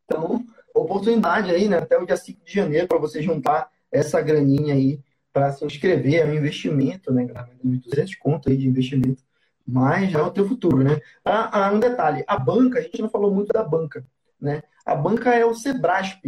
[0.05, 0.45] Então,
[0.75, 1.79] oportunidade aí, né?
[1.79, 5.01] Até o dia 5 de janeiro para você juntar essa graninha aí
[5.33, 6.23] para se inscrever.
[6.23, 7.27] É um investimento, né?
[7.63, 9.23] 200 conto aí de investimento.
[9.67, 11.01] Mas já é o teu futuro, né?
[11.25, 12.23] Ah, ah, um detalhe.
[12.27, 14.07] A banca, a gente não falou muito da banca,
[14.41, 14.63] né?
[14.85, 16.23] A banca é o Sebrasp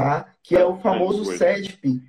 [0.00, 0.34] tá?
[0.42, 2.02] que é o famoso SEDP.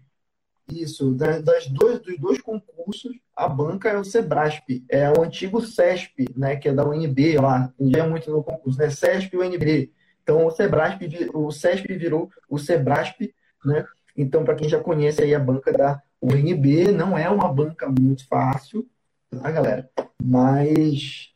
[0.70, 6.28] Isso, das dois, dos dois concursos, a banca é o Sebrasp, é o antigo CESP,
[6.36, 9.91] né, que é da UNB lá, já é muito no concurso, né, CESP e UNB.
[10.24, 11.01] Então, o Sebrasp,
[11.34, 13.34] o CESP virou o Sebrasp,
[13.66, 13.86] né,
[14.16, 18.28] então, para quem já conhece aí a banca da UNB, não é uma banca muito
[18.28, 18.88] fácil,
[19.30, 19.89] tá, galera?
[20.22, 21.30] Mas,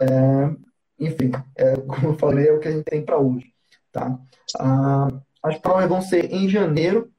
[0.00, 0.50] é,
[0.98, 3.52] enfim, é, como eu falei, é o que a gente tem para hoje,
[3.92, 4.18] tá?
[4.58, 5.08] Ah,
[5.42, 7.11] as provas vão ser em janeiro,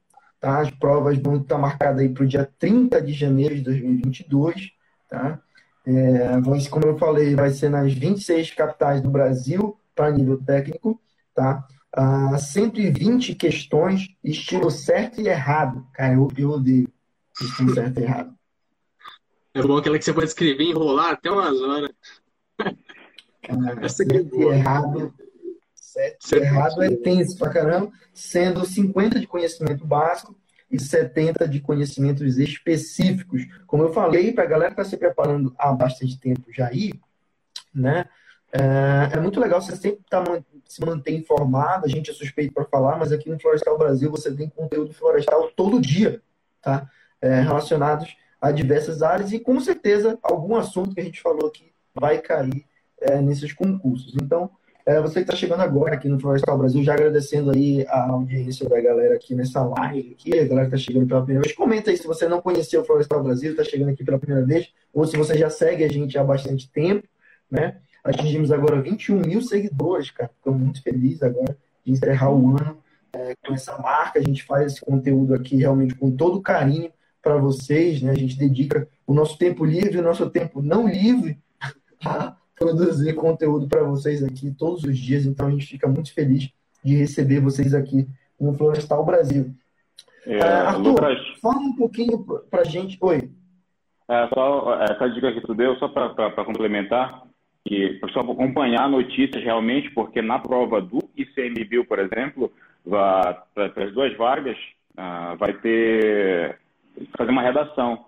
[0.44, 0.60] Tá?
[0.60, 4.72] As provas vão estar marcadas aí para o dia 30 de janeiro de 2022.
[5.10, 5.40] Tá?
[5.88, 11.00] É, como eu falei, vai ser nas 26 capitais do Brasil para nível técnico.
[11.34, 11.66] Tá?
[11.96, 15.88] Ah, 120 questões, estilo certo e errado.
[15.94, 16.90] Cara, eu, eu odeio
[17.42, 18.36] estilo certo e errado.
[19.54, 21.92] É bom aquela que você pode escrever e enrolar até umas horas.
[23.44, 25.14] Cara, certo e errado.
[25.94, 30.36] Certo, certo e errado é tenso pra caramba, sendo 50 de conhecimento básico
[30.72, 33.44] e 70 de conhecimentos específicos.
[33.68, 36.94] Como eu falei, para a galera que está se preparando há bastante tempo já aí,
[37.72, 38.10] né?
[38.52, 40.24] É, é muito legal você sempre tá,
[40.66, 41.86] se manter informado.
[41.86, 45.52] A gente é suspeito para falar, mas aqui no Florestal Brasil você tem conteúdo florestal
[45.56, 46.24] todo dia,
[46.60, 46.90] tá?
[47.22, 51.72] É, relacionados a diversas áreas e com certeza algum assunto que a gente falou aqui
[51.94, 52.66] vai cair
[53.00, 54.16] é, nesses concursos.
[54.16, 54.50] Então,
[55.02, 58.82] você que está chegando agora aqui no Florestal Brasil, já agradecendo aí a audiência da
[58.82, 61.56] galera aqui nessa live, aqui, a galera que está chegando pela primeira vez.
[61.56, 64.74] Comenta aí se você não conheceu o Florestal Brasil, está chegando aqui pela primeira vez,
[64.94, 67.08] ou se você já segue a gente há bastante tempo,
[67.50, 67.78] né?
[68.04, 70.30] Atingimos agora 21 mil seguidores, cara.
[70.38, 72.78] Estou muito feliz agora de encerrar o ano
[73.14, 74.20] é, com essa marca.
[74.20, 78.12] A gente faz esse conteúdo aqui realmente com todo carinho para vocês, né?
[78.12, 81.40] A gente dedica o nosso tempo livre, o nosso tempo não livre
[82.04, 85.26] a produzir conteúdo para vocês aqui todos os dias.
[85.26, 86.50] Então a gente fica muito feliz
[86.84, 88.08] de receber vocês aqui
[88.40, 89.54] no Florestal Brasil.
[90.26, 92.98] É, uh, Arthur, Lucas, fala um pouquinho para a gente.
[93.02, 93.30] Oi.
[94.08, 97.24] É, só essa dica que tu deu, só para complementar,
[97.66, 102.52] que para acompanhar notícias realmente, porque na prova do ICMBio, por exemplo,
[102.90, 103.46] para
[103.84, 104.58] as duas vagas,
[104.98, 106.60] uh, vai ter
[107.18, 108.06] fazer uma redação?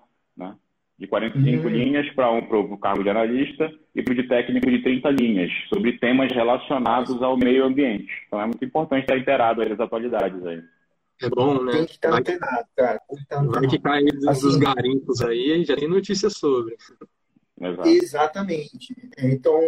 [0.97, 1.73] De 45 uhum.
[1.73, 5.51] linhas para um, o cargo de analista e para o de técnico de 30 linhas,
[5.67, 8.09] sobre temas relacionados ao meio ambiente.
[8.27, 10.63] Então é muito importante estar inteirado aí das atualidades aí.
[11.21, 11.71] É bom, né?
[11.71, 13.01] Tem que estar inteirado, cara.
[13.45, 16.75] Vai que cair dos, assim, garimpos aí, já tem notícia sobre.
[17.59, 17.87] Exato.
[17.87, 18.95] Exatamente.
[19.17, 19.65] Então,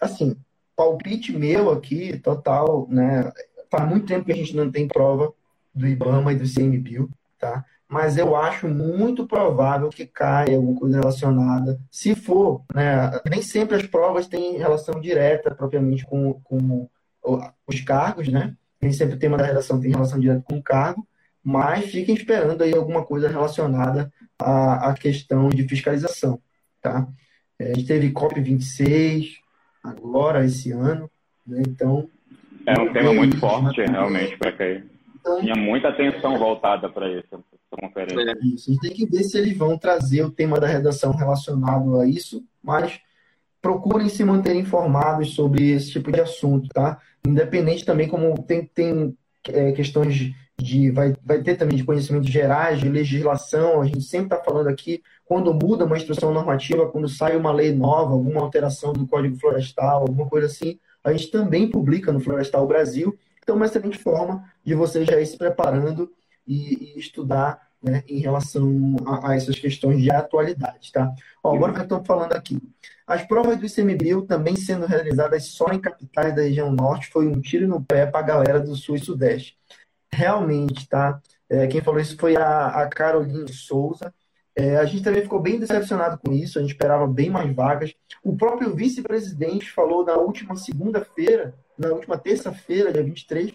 [0.00, 0.36] assim,
[0.74, 3.30] palpite meu aqui, total, né?
[3.70, 5.32] Faz muito tempo que a gente não tem prova
[5.74, 7.08] do IBAMA e do CMBio,
[7.38, 7.64] tá?
[7.90, 11.76] Mas eu acho muito provável que caia alguma coisa relacionada.
[11.90, 16.88] Se for, né, nem sempre as provas têm relação direta propriamente com, com
[17.66, 18.54] os cargos, né?
[18.80, 21.04] Nem sempre o tema da redação tem relação direta com o cargo,
[21.42, 26.40] mas fiquem esperando aí alguma coisa relacionada à, à questão de fiscalização,
[26.80, 27.08] tá?
[27.58, 29.32] É, a gente teve COP26
[29.82, 31.10] agora, esse ano,
[31.44, 31.60] né?
[31.66, 32.08] Então...
[32.64, 34.86] É um tema muito forte, realmente, para cair.
[35.18, 37.42] Então, Tinha muita atenção voltada para isso
[37.76, 38.32] conferência.
[38.32, 38.46] É.
[38.46, 38.70] Isso.
[38.70, 42.06] A gente tem que ver se eles vão trazer o tema da redação relacionado a
[42.06, 43.00] isso, mas
[43.60, 46.98] procurem se manter informados sobre esse tipo de assunto, tá?
[47.26, 49.14] Independente também como tem, tem
[49.48, 54.02] é, questões de, de, vai, vai ter também de conhecimentos gerais, de legislação, a gente
[54.02, 58.40] sempre está falando aqui, quando muda uma instrução normativa, quando sai uma lei nova, alguma
[58.40, 63.54] alteração do Código Florestal, alguma coisa assim, a gente também publica no Florestal Brasil, então
[63.54, 66.10] é uma excelente forma de você já ir se preparando
[66.46, 70.92] e, e estudar né, em relação a, a, essas questões de atualidade.
[70.92, 71.12] Tá?
[71.42, 72.58] Ó, agora que eu estou falando aqui.
[73.06, 77.40] As provas do ICMBio também sendo realizadas só em capitais da região norte foi um
[77.40, 79.56] tiro no pé para a galera do sul e sudeste.
[80.12, 81.20] Realmente, tá?
[81.48, 84.14] É, quem falou isso foi a, a Caroline Souza.
[84.54, 87.94] É, a gente também ficou bem decepcionado com isso, a gente esperava bem mais vagas.
[88.22, 93.54] O próprio vice-presidente falou na última segunda-feira, na última terça-feira, dia 23,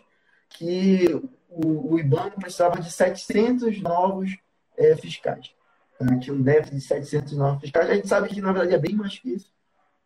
[0.50, 1.22] que
[1.56, 4.36] o, o IBAMA precisava de 700 novos
[4.78, 5.52] é, fiscais.
[5.98, 6.20] Tá?
[6.20, 7.90] Tinha um déficit de 700 novos fiscais.
[7.90, 9.52] A gente sabe que, na verdade, é bem mais que isso.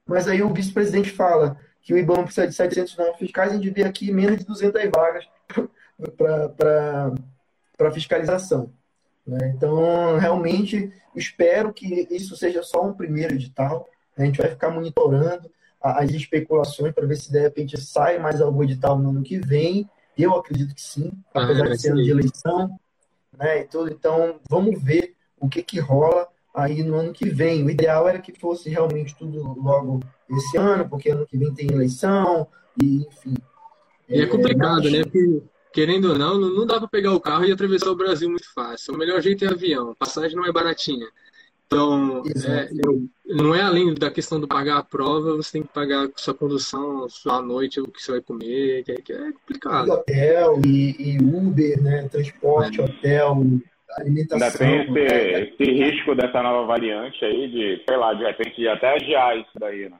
[0.05, 3.69] Mas aí o vice-presidente fala que o IBAMA precisa de 700 novos fiscais, a gente
[3.69, 5.27] vê aqui menos de 200 vagas
[7.77, 8.71] para fiscalização.
[9.25, 9.53] Né?
[9.55, 13.87] Então, realmente, espero que isso seja só um primeiro edital.
[14.17, 15.49] A gente vai ficar monitorando
[15.81, 19.89] as especulações para ver se de repente sai mais algum edital no ano que vem
[20.23, 22.79] eu acredito que sim, apesar ah, de ser ano de eleição,
[23.37, 23.61] né?
[23.61, 23.91] E tudo.
[23.91, 27.63] Então, vamos ver o que que rola aí no ano que vem.
[27.63, 31.71] O ideal era que fosse realmente tudo logo esse ano, porque ano que vem tem
[31.71, 32.47] eleição,
[32.81, 33.33] e enfim.
[34.07, 34.91] E é, é complicado, mas...
[34.91, 35.03] né?
[35.03, 38.51] Porque, querendo ou não, não dá para pegar o carro e atravessar o Brasil muito
[38.53, 38.93] fácil.
[38.93, 39.95] O melhor jeito é avião.
[39.95, 41.07] Passagem não é baratinha.
[41.71, 42.67] Então, é,
[43.27, 47.07] não é além da questão do pagar a prova, você tem que pagar sua condução,
[47.07, 49.87] sua noite, o que você vai comer, que é, que é complicado.
[49.87, 52.09] E hotel e, e, Uber, né?
[52.09, 52.83] Transporte, é.
[52.83, 53.43] hotel,
[53.99, 54.47] alimentação.
[54.47, 58.67] Ainda tem esse, é, esse, risco dessa nova variante aí de, sei lá, de repente
[58.67, 59.97] até adiar isso daí, né?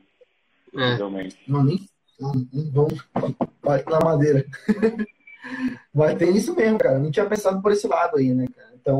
[0.75, 0.95] É.
[0.95, 1.37] Realmente.
[1.47, 1.79] Não, nem,
[2.19, 4.43] não, nem vamos na madeira.
[5.93, 6.97] Mas tem isso mesmo, cara.
[6.97, 8.71] Não tinha pensado por esse lado aí, né, cara?
[8.73, 8.99] Então,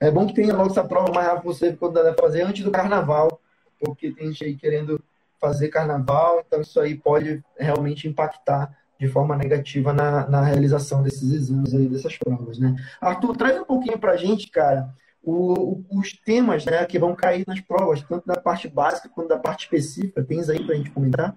[0.00, 2.70] é bom que tenha logo essa prova mais rápido possível quando deve fazer antes do
[2.70, 3.40] carnaval,
[3.80, 5.02] porque tem gente aí querendo
[5.40, 11.30] fazer carnaval, então isso aí pode realmente impactar de forma negativa na, na realização desses
[11.30, 12.74] exames aí, dessas provas, né?
[13.00, 14.88] Arthur, traz um pouquinho pra gente, cara,
[15.22, 19.38] o, os temas né, que vão cair nas provas, tanto da parte básica quanto da
[19.38, 20.22] parte específica.
[20.22, 21.36] Tens aí para a gente comentar?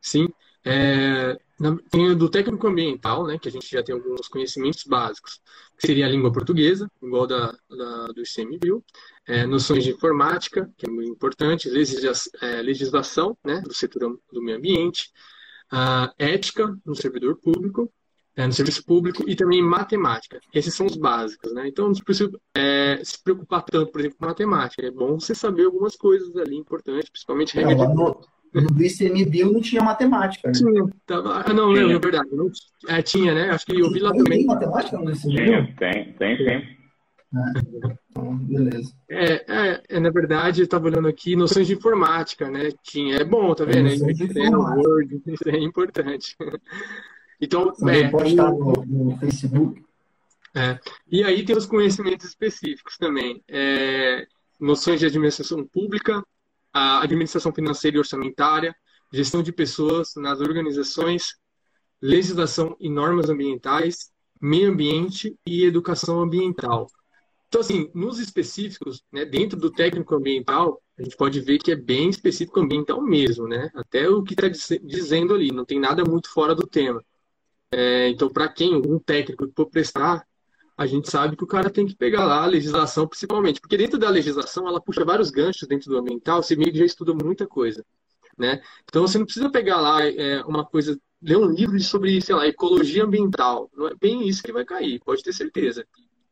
[0.00, 0.28] Sim.
[0.64, 1.38] É,
[1.90, 5.40] tem do técnico ambiental, né, que a gente já tem alguns conhecimentos básicos,
[5.78, 8.84] que seria a língua portuguesa, igual da, da do ICMBio,
[9.26, 14.58] é, noções de informática, que é muito importante, é, legislação né, do setor do meio
[14.58, 15.10] ambiente,
[16.18, 17.92] ética no servidor público,
[18.38, 20.40] é, no serviço público e também matemática.
[20.54, 21.66] Esses são os básicos, né?
[21.66, 24.86] Então, não precisa é, se preocupar tanto, por exemplo, com matemática.
[24.86, 28.20] É bom você saber algumas coisas ali importantes, principalmente regra não, no,
[28.52, 30.54] no ICMBio não tinha matemática, né?
[30.54, 30.84] Tinha.
[31.06, 32.28] Tava, ah, não, não, é verdade.
[32.32, 32.50] Não,
[32.88, 33.50] é, tinha, né?
[33.50, 34.38] Acho que eu vi lá também.
[34.38, 35.74] Tem matemática no ICMBio?
[35.76, 36.78] Tem, tem, tem.
[37.34, 37.60] É,
[38.10, 38.92] então, beleza.
[39.08, 42.70] É, é, é, na verdade, eu estava olhando aqui, noções de informática, né?
[42.82, 43.88] Tinha, é bom, tá vendo?
[43.88, 46.36] É, Word, isso é importante.
[47.40, 49.82] Então, é, postar no, no Facebook.
[50.54, 50.78] É.
[51.10, 53.42] E aí tem os conhecimentos específicos também.
[53.46, 54.26] É,
[54.58, 56.22] noções de administração pública,
[56.78, 58.74] a administração financeira e orçamentária,
[59.12, 61.34] gestão de pessoas nas organizações,
[62.00, 64.10] legislação e normas ambientais,
[64.40, 66.86] meio ambiente e educação ambiental.
[67.48, 71.76] Então, assim, nos específicos, né, dentro do técnico ambiental, a gente pode ver que é
[71.76, 73.70] bem específico ambiental mesmo, né?
[73.74, 74.48] Até o que está
[74.82, 77.02] dizendo ali, não tem nada muito fora do tema.
[77.72, 80.26] É, então, para quem, um técnico que for prestar,
[80.78, 83.98] a gente sabe que o cara tem que pegar lá a legislação, principalmente, porque dentro
[83.98, 87.48] da legislação ela puxa vários ganchos dentro do ambiental, você meio que já estuda muita
[87.48, 87.84] coisa,
[88.38, 88.62] né?
[88.84, 92.46] Então, você não precisa pegar lá é, uma coisa, ler um livro sobre, sei lá,
[92.46, 95.84] ecologia ambiental, não é bem isso que vai cair, pode ter certeza.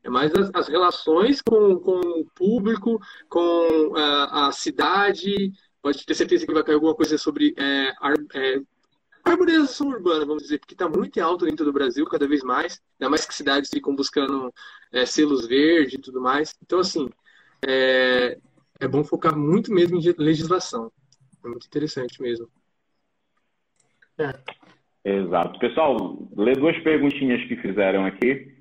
[0.05, 5.51] É mais as, as relações com, com o público, com a, a cidade,
[5.83, 7.93] pode ter certeza que vai cair alguma coisa sobre é,
[8.35, 8.61] é,
[9.33, 13.11] arborização urbana, vamos dizer, porque está muito alto dentro do Brasil, cada vez mais, ainda
[13.11, 14.53] mais que cidades ficam buscando
[14.93, 16.55] é, selos verdes e tudo mais.
[16.63, 17.09] Então, assim,
[17.67, 18.39] é,
[18.81, 20.91] é bom focar muito mesmo em legislação.
[21.45, 22.49] É muito interessante mesmo.
[24.19, 24.33] É.
[25.05, 25.59] Exato.
[25.59, 28.53] Pessoal, lê duas perguntinhas que fizeram aqui.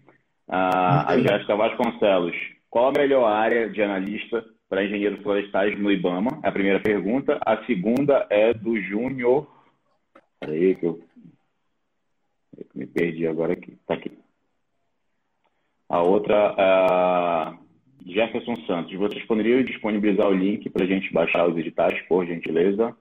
[0.47, 2.35] Ah, a Jéssica Vasconcelos.
[2.69, 6.39] Qual a melhor área de analista para engenheiros florestais no IBAMA?
[6.43, 7.39] É a primeira pergunta.
[7.45, 9.47] A segunda é do Júnior
[10.39, 11.01] Peraí que eu,
[12.57, 13.77] eu me perdi agora aqui.
[13.87, 14.17] Tá aqui.
[15.87, 17.57] A outra, a
[18.05, 18.93] Jefferson Santos.
[18.95, 22.95] Vocês poderiam disponibilizar o link para a gente baixar os editais, por gentileza?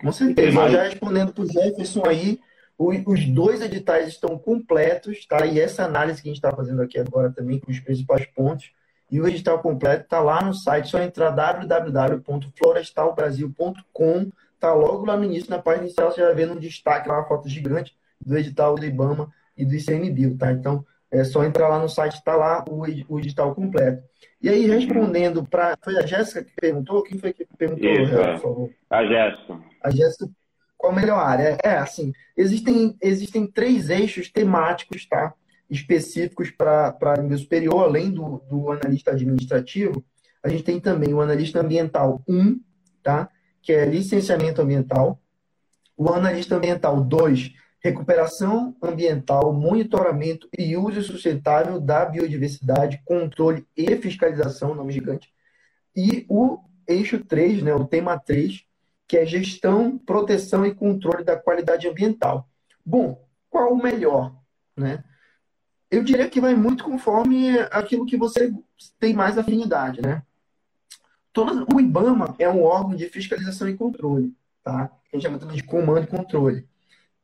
[0.00, 0.70] Com certeza.
[0.70, 2.38] Já respondendo para o Jefferson aí,
[2.78, 5.44] os dois editais estão completos, tá?
[5.46, 8.70] E essa análise que a gente está fazendo aqui agora também, com os principais pontos,
[9.10, 14.30] e o edital completo está lá no site, só entrar www.florestalbrasil.com
[14.64, 17.28] tá logo lá no início, na página inicial, você já vê no destaque lá uma
[17.28, 20.52] foto gigante do edital do IBAMA e do ICMBio, tá?
[20.52, 24.02] Então, é só entrar lá no site, tá lá o, o edital completo.
[24.40, 25.76] E aí, respondendo para.
[25.82, 27.02] Foi a Jéssica que perguntou?
[27.02, 28.32] Quem foi que perguntou, Isso, é.
[28.32, 28.70] por favor?
[28.90, 29.60] A Jéssica.
[29.82, 30.30] A Jéssica,
[30.76, 31.58] qual a melhor área?
[31.62, 35.34] É, assim, existem, existem três eixos temáticos, tá?
[35.70, 40.04] Específicos para nível superior, além do, do analista administrativo.
[40.42, 42.60] A gente tem também o analista ambiental 1,
[43.02, 43.30] tá?
[43.64, 45.18] Que é licenciamento ambiental.
[45.96, 54.74] O analista ambiental 2, recuperação ambiental, monitoramento e uso sustentável da biodiversidade, controle e fiscalização,
[54.74, 55.32] nome gigante.
[55.96, 58.64] E o eixo 3, né, o tema 3,
[59.08, 62.46] que é gestão, proteção e controle da qualidade ambiental.
[62.84, 64.36] Bom, qual o melhor?
[64.76, 65.02] Né?
[65.90, 68.52] Eu diria que vai muito conforme aquilo que você
[68.98, 70.22] tem mais afinidade, né?
[71.34, 74.32] Toda, o IBAMA é um órgão de fiscalização e controle,
[74.62, 74.88] tá?
[75.12, 76.64] A gente chama também de comando e controle.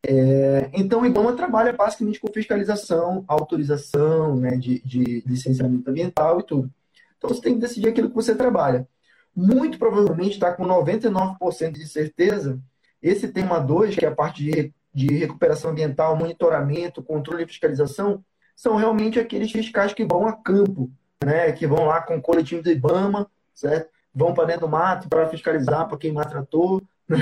[0.03, 6.43] É, então, o IBAMA trabalha basicamente com fiscalização, autorização né, de, de licenciamento ambiental e
[6.43, 6.69] tudo.
[7.17, 8.89] Então, você tem que decidir aquilo que você trabalha.
[9.35, 12.61] Muito provavelmente está com 99% de certeza,
[13.01, 18.25] esse tema 2, que é a parte de, de recuperação ambiental, monitoramento, controle e fiscalização,
[18.57, 20.91] são realmente aqueles fiscais que vão a campo,
[21.25, 23.89] né, que vão lá com o coletivo do IBAMA, certo?
[24.15, 27.19] Vão para dentro do mato para fiscalizar, para queimar trator, né?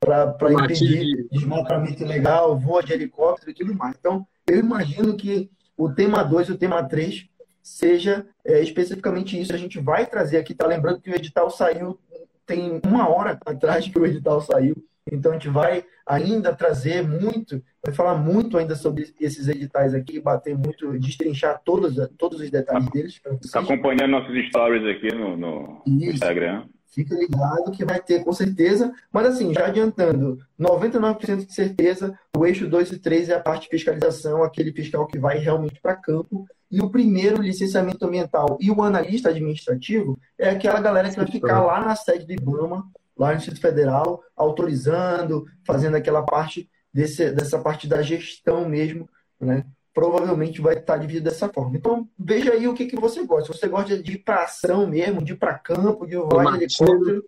[0.00, 3.94] para impedir desmatamento ilegal, voa de helicóptero e tudo mais.
[3.98, 7.28] Então, eu imagino que o tema 2 e o tema 3
[7.62, 9.54] seja é, especificamente isso.
[9.54, 11.98] A gente vai trazer aqui, tá lembrando que o edital saiu,
[12.44, 14.74] tem uma hora atrás que o edital saiu,
[15.10, 20.20] Então a gente vai ainda trazer muito, vai falar muito ainda sobre esses editais aqui,
[20.20, 23.20] bater muito, destrinchar todos, todos os detalhes deles.
[23.42, 26.64] Está acompanhando nossos stories aqui no, no Instagram.
[26.92, 28.92] Fica ligado que vai ter com certeza.
[29.10, 33.62] Mas assim, já adiantando, 99% de certeza, o eixo 2 e 3 é a parte
[33.62, 36.46] de fiscalização, aquele fiscal que vai realmente para campo.
[36.70, 41.62] E o primeiro, licenciamento ambiental, e o analista administrativo é aquela galera que vai ficar
[41.62, 42.84] lá na sede do IBAMA,
[43.22, 49.08] lá no Instituto Federal, autorizando, fazendo aquela parte desse, dessa parte da gestão mesmo,
[49.40, 49.64] né?
[49.94, 51.76] provavelmente vai estar dividido dessa forma.
[51.76, 53.52] Então, veja aí o que, que você gosta.
[53.52, 56.64] Se você gosta de ir para ação mesmo, de ir para campo, de voar de
[56.64, 57.24] helicóptero.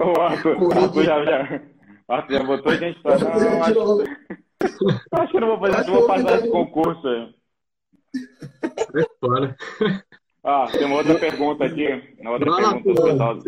[0.00, 1.62] o Arthur, Arthur já, já,
[2.08, 3.18] Arthur já botou a gente para.
[3.18, 4.04] Não, acho,
[5.12, 7.34] acho que eu não vou fazer, não vou passar esse concurso aí.
[9.18, 9.56] Fora.
[10.44, 11.86] Ah, tem uma outra pergunta aqui.
[12.18, 13.38] Uma outra pergunta do pessoal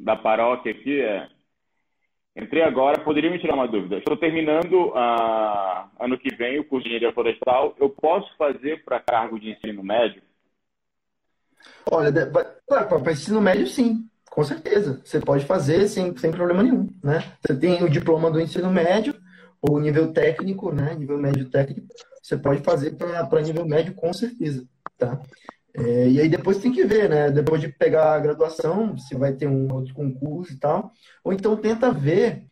[0.00, 1.28] da paróquia aqui é
[2.36, 3.98] Entrei agora, poderia me tirar uma dúvida.
[3.98, 7.74] Estou terminando a, ano que vem o curso de engenharia florestal.
[7.78, 10.22] Eu posso fazer para cargo de ensino médio?
[11.90, 12.10] Olha,
[12.66, 15.02] para ensino médio, sim, com certeza.
[15.04, 17.24] Você pode fazer sem, sem problema nenhum, né?
[17.44, 19.14] Você tem o diploma do ensino médio,
[19.60, 20.94] ou nível técnico, né?
[20.94, 21.88] Nível médio técnico,
[22.22, 24.64] você pode fazer para nível médio com certeza,
[24.96, 25.20] tá?
[25.74, 27.30] É, e aí depois tem que ver, né?
[27.30, 30.92] Depois de pegar a graduação, se vai ter um outro concurso e tal.
[31.22, 32.44] Ou então tenta ver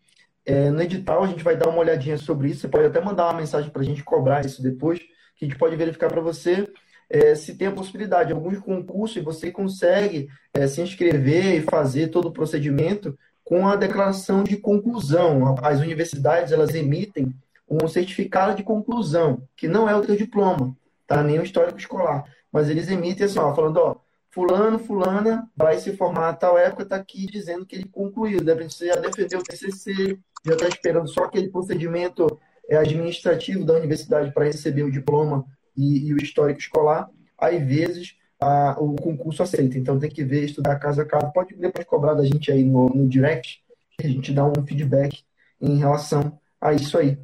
[0.46, 2.62] é, no edital, a gente vai dar uma olhadinha sobre isso.
[2.62, 5.00] Você pode até mandar uma mensagem para a gente cobrar isso depois,
[5.36, 6.68] que a gente pode verificar para você
[7.10, 8.32] é, se tem a possibilidade.
[8.32, 14.44] Alguns concursos você consegue é, se inscrever e fazer todo o procedimento com a declaração
[14.44, 15.56] de conclusão.
[15.62, 17.34] As universidades elas emitem
[17.68, 20.74] um certificado de conclusão, que não é o teu diploma,
[21.06, 21.22] tá?
[21.22, 23.96] Nem o histórico escolar mas eles emitem assim, ó, falando, ó,
[24.30, 28.68] fulano, fulana vai se formar a tal época, está aqui dizendo que ele concluiu, deve
[28.70, 32.38] ser já defendeu o TCC, já está esperando só aquele procedimento
[32.68, 35.44] é, administrativo da universidade para receber o diploma
[35.76, 39.78] e, e, o histórico escolar, às vezes a, o concurso aceita.
[39.78, 41.32] Então tem que ver, estudar caso a caso.
[41.32, 43.62] Pode depois cobrar da gente aí no, no direct,
[44.00, 45.24] a gente dá um feedback
[45.60, 47.18] em relação a isso aí.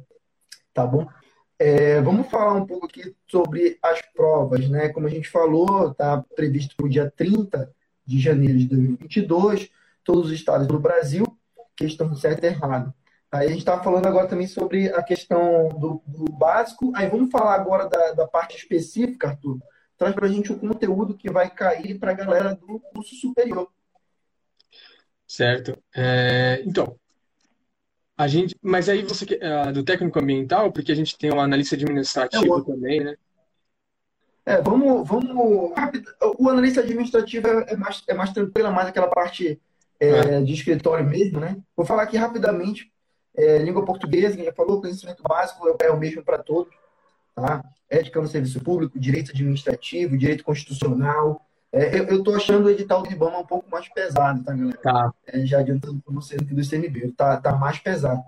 [0.73, 1.07] Tá bom?
[1.57, 4.89] É, vamos falar um pouco aqui sobre as provas, né?
[4.89, 7.73] Como a gente falou, está previsto para o dia 30
[8.05, 9.71] de janeiro de 2022,
[10.03, 11.25] todos os estados do Brasil,
[11.75, 12.93] questão certo e errado.
[13.31, 16.91] Aí a gente está falando agora também sobre a questão do, do básico.
[16.95, 19.59] Aí vamos falar agora da, da parte específica, Arthur.
[19.97, 23.69] Traz para a gente o conteúdo que vai cair para a galera do curso superior.
[25.27, 25.77] Certo.
[25.95, 26.97] É, então,
[28.17, 31.75] a gente, mas aí você uh, do técnico ambiental, porque a gente tem um analista
[31.75, 33.15] administrativo é, também, né?
[34.45, 35.73] É, vamos, vamos.
[36.37, 39.59] O analista administrativo é mais, é mais tranquilo, é mais aquela parte
[39.99, 40.41] é, é.
[40.41, 41.57] de escritório mesmo, né?
[41.75, 42.91] Vou falar aqui rapidamente.
[43.37, 46.73] É, língua portuguesa, já falou, conhecimento básico é o mesmo para todos,
[47.35, 47.61] tá?
[47.89, 53.11] Ética no serviço público, direito administrativo, direito constitucional, é, eu, estou achando o edital do
[53.11, 54.77] IBAMA um pouco mais pesado, tá, galera?
[54.81, 55.13] Tá.
[55.27, 58.23] É, já adiantando para você do ICMB, tá, tá mais pesado.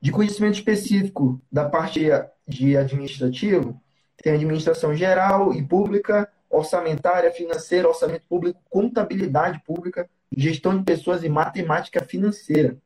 [0.00, 2.08] De conhecimento específico da parte
[2.46, 3.80] de administrativo,
[4.22, 11.28] tem administração geral e pública, orçamentária, financeira, orçamento público, contabilidade pública, gestão de pessoas e
[11.28, 12.76] matemática financeira.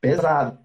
[0.00, 0.58] Pesado.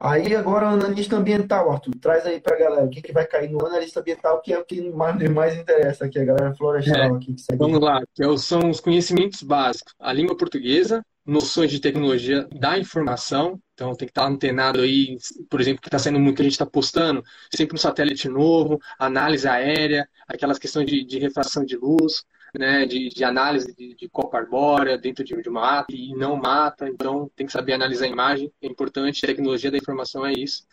[0.00, 3.50] Aí agora o analista ambiental, Arthur, traz aí pra galera o que, que vai cair
[3.50, 7.06] no analista ambiental, que é o que mais, mais interessa aqui, a galera florestal é,
[7.08, 7.34] aqui.
[7.34, 7.58] Que segue.
[7.58, 12.78] Vamos lá, que é são os conhecimentos básicos, a língua portuguesa, noções de tecnologia da
[12.78, 15.16] informação, então tem que estar antenado aí,
[15.50, 17.22] por exemplo, que está sendo muito que a gente está postando,
[17.52, 22.24] sempre um satélite novo, análise aérea, aquelas questões de, de refração de luz,
[22.56, 26.36] né, de, de análise de, de copa arbórea dentro de, de uma mata e não
[26.36, 30.64] mata, então tem que saber analisar a imagem, é importante, tecnologia da informação é isso.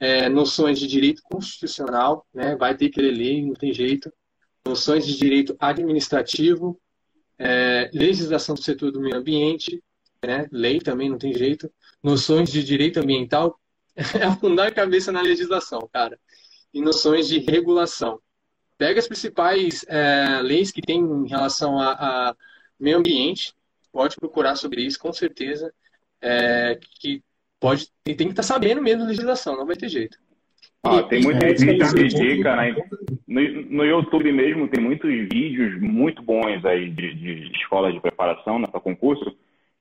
[0.00, 4.12] É, noções de direito constitucional, né, vai ter que ler lei, não tem jeito.
[4.66, 6.80] Noções de direito administrativo,
[7.38, 9.82] é, legislação do setor do meio ambiente,
[10.24, 11.70] né, lei também não tem jeito.
[12.02, 13.58] Noções de direito ambiental,
[13.94, 16.18] é afundar a cabeça na legislação, cara.
[16.74, 18.18] E noções de regulação
[18.82, 22.36] pega as principais é, leis que tem em relação a, a,
[22.80, 23.54] meio ambiente,
[23.92, 25.72] pode procurar sobre isso, com certeza,
[26.20, 27.22] é, que
[27.60, 30.18] pode tem, tem que estar tá sabendo mesmo legislação, não vai ter jeito.
[30.82, 32.74] Ah, tem muita dica, né?
[33.28, 38.58] No, no, YouTube mesmo tem muitos vídeos muito bons aí de, de escola de preparação
[38.58, 39.32] né, para concurso.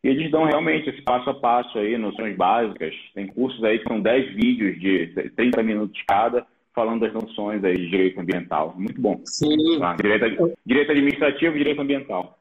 [0.04, 2.94] E eles dão realmente esse passo a passo aí, noções básicas.
[3.16, 7.76] Tem cursos aí que são 10 vídeos de 30 minutos cada, falando das noções aí
[7.76, 8.74] de direito ambiental.
[8.78, 9.22] Muito bom.
[9.26, 9.80] Sim.
[9.80, 9.96] Tá?
[9.96, 12.38] Direito, direito administrativo e direito ambiental.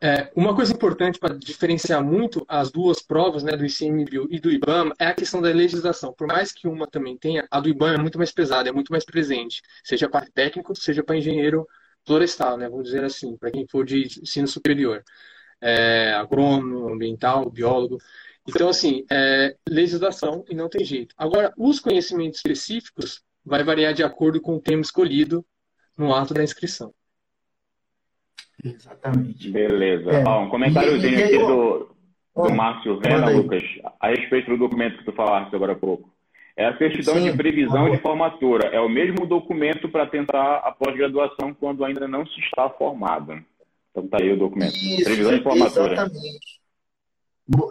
[0.00, 4.50] É, uma coisa importante para diferenciar muito as duas provas, né, do ICMBio e do
[4.50, 6.12] IBAMA, é a questão da legislação.
[6.12, 8.92] Por mais que uma também tenha, a do IBAMA é muito mais pesada, é muito
[8.92, 11.66] mais presente, seja para técnico, seja para engenheiro
[12.04, 15.02] florestal, né, vamos dizer assim, para quem for de ensino superior,
[15.58, 17.96] é, agrônomo, ambiental, biólogo.
[18.46, 21.14] Então, assim, é legislação e não tem jeito.
[21.16, 25.44] Agora, os conhecimentos específicos vai variar de acordo com o tema escolhido
[25.96, 26.92] no ato da inscrição.
[28.62, 29.50] Exatamente.
[29.50, 30.10] Beleza.
[30.10, 30.24] É.
[30.26, 31.94] Ó, um comentáriozinho aqui do,
[32.34, 33.62] do Márcio Rena, Lucas,
[34.00, 36.12] a respeito do documento que tu falaste agora há pouco.
[36.56, 38.68] É a certidão Sim, de previsão de formatura.
[38.68, 43.44] É o mesmo documento para tentar a pós-graduação quando ainda não se está formado.
[43.90, 44.74] Então tá aí o documento.
[44.76, 45.92] Isso, previsão de formatura.
[45.92, 46.63] Exatamente.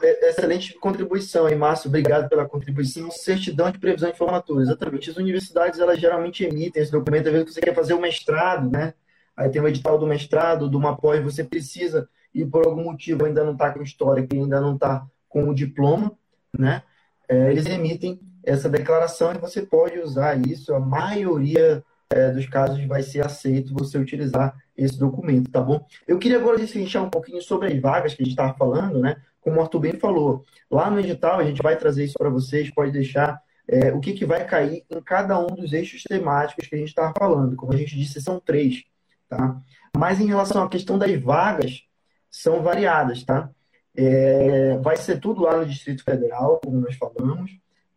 [0.04, 1.88] É, excelente contribuição aí, Márcio.
[1.88, 3.10] Obrigado pela contribuição.
[3.10, 4.62] Certidão de previsão de formatura.
[4.62, 5.10] Exatamente.
[5.10, 8.94] As universidades, elas geralmente emitem esse documento, às vezes você quer fazer o mestrado, né?
[9.36, 13.26] aí tem o edital do mestrado, de uma pós, você precisa e por algum motivo
[13.26, 16.12] ainda não está com histórico ainda não está com o diploma,
[16.58, 16.84] né?
[17.28, 20.74] É, eles emitem essa declaração e você pode usar isso.
[20.74, 25.86] A maioria é, dos casos vai ser aceito você utilizar esse documento, tá bom?
[26.08, 29.16] Eu queria agora destrinchar um pouquinho sobre as vagas que a gente estava falando, né?
[29.44, 32.74] Como o Arthur bem falou, lá no edital a gente vai trazer isso para vocês,
[32.74, 36.76] pode deixar é, o que, que vai cair em cada um dos eixos temáticos que
[36.76, 37.56] a gente estava falando.
[37.56, 38.84] Como a gente disse, são três.
[39.28, 39.62] Tá?
[39.98, 41.84] Mas em relação à questão das vagas,
[42.30, 43.50] são variadas, tá?
[43.96, 47.52] É, vai ser tudo lá no Distrito Federal, como nós falamos,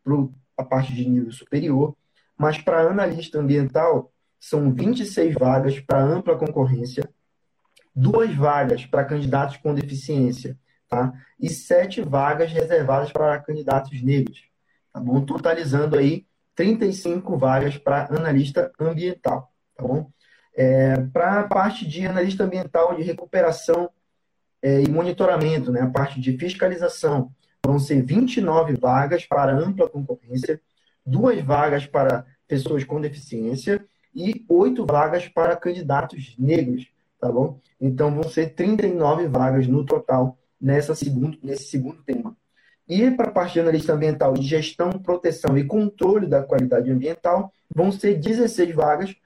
[0.05, 0.15] para
[0.59, 1.97] a parte de nível superior,
[2.37, 7.09] mas para analista ambiental são 26 vagas para ampla concorrência,
[7.95, 10.59] duas vagas para candidatos com deficiência,
[10.89, 11.13] tá?
[11.39, 14.45] E sete vagas reservadas para candidatos negros,
[14.93, 15.21] tá bom?
[15.25, 20.11] Totalizando aí 35 vagas para analista ambiental, tá bom?
[20.57, 23.91] É, Para a parte de analista ambiental de recuperação
[24.63, 27.31] é, e monitoramento, né, a parte de fiscalização,
[27.65, 30.61] vão ser 29 vagas para ampla concorrência,
[31.05, 33.85] duas vagas para pessoas com deficiência
[34.15, 36.89] e oito vagas para candidatos negros,
[37.21, 37.61] tá bom?
[37.79, 42.37] Então vão ser 39 vagas no total nessa segundo, nesse segundo tema.
[42.89, 47.53] E para a parte de analista ambiental de gestão, proteção e controle da qualidade ambiental,
[47.75, 49.17] vão ser 16 vagas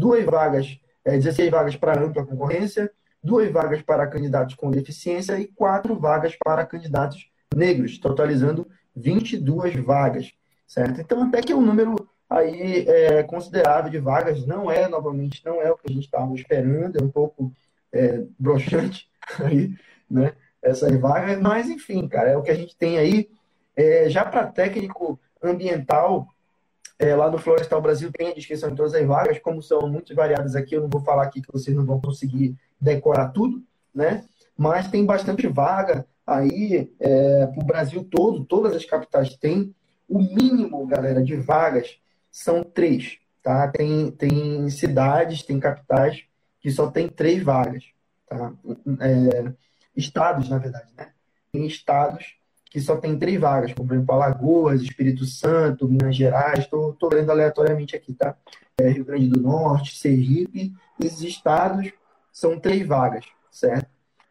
[0.00, 2.90] duas vagas, é, 16 vagas para ampla concorrência,
[3.22, 8.66] duas vagas para candidatos com deficiência e quatro vagas para candidatos negros, totalizando
[8.96, 10.32] 22 vagas,
[10.66, 11.00] certo?
[11.00, 15.60] Então, até que é um número aí é, considerável de vagas, não é, novamente, não
[15.60, 17.52] é o que a gente estava esperando, é um pouco
[17.92, 19.08] é, broxante
[19.44, 19.74] aí,
[20.10, 20.32] né?
[20.62, 23.28] Essas vagas, mas enfim, cara, é o que a gente tem aí.
[23.74, 26.28] É, já para técnico ambiental,
[26.98, 30.14] é, lá no Florestal Brasil tem a descrição de todas as vagas, como são muito
[30.14, 33.62] variadas aqui, eu não vou falar aqui que vocês não vão conseguir decorar tudo,
[33.94, 34.24] né?
[34.56, 39.74] Mas tem bastante vaga aí é, para o Brasil todo, todas as capitais têm.
[40.06, 41.98] O mínimo, galera, de vagas
[42.30, 43.66] são três, tá?
[43.68, 46.24] Tem, tem cidades, tem capitais
[46.60, 47.84] que só tem três vagas,
[48.28, 48.52] tá?
[49.00, 49.52] É,
[49.96, 51.10] estados, na verdade, né?
[51.52, 52.36] Tem estados
[52.70, 57.30] que só tem três vagas, como por exemplo Alagoas, Espírito Santo, Minas Gerais, estou lendo
[57.30, 58.36] aleatoriamente aqui, tá?
[58.78, 61.92] É, Rio Grande do Norte, Sergipe, esses estados
[62.32, 63.88] são três vagas, certo?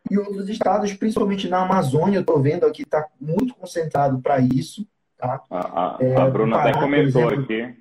[0.09, 4.87] E outros estados, principalmente na Amazônia, eu estou vendo aqui, está muito concentrado para isso,
[5.17, 5.43] tá?
[5.49, 7.77] A, a, é, a Bruna Pará, até comentou exemplo, aqui,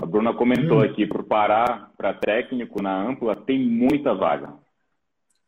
[0.00, 4.54] a Bruna comentou hum, aqui, para o Pará, para técnico na Ampla, tem muita vaga.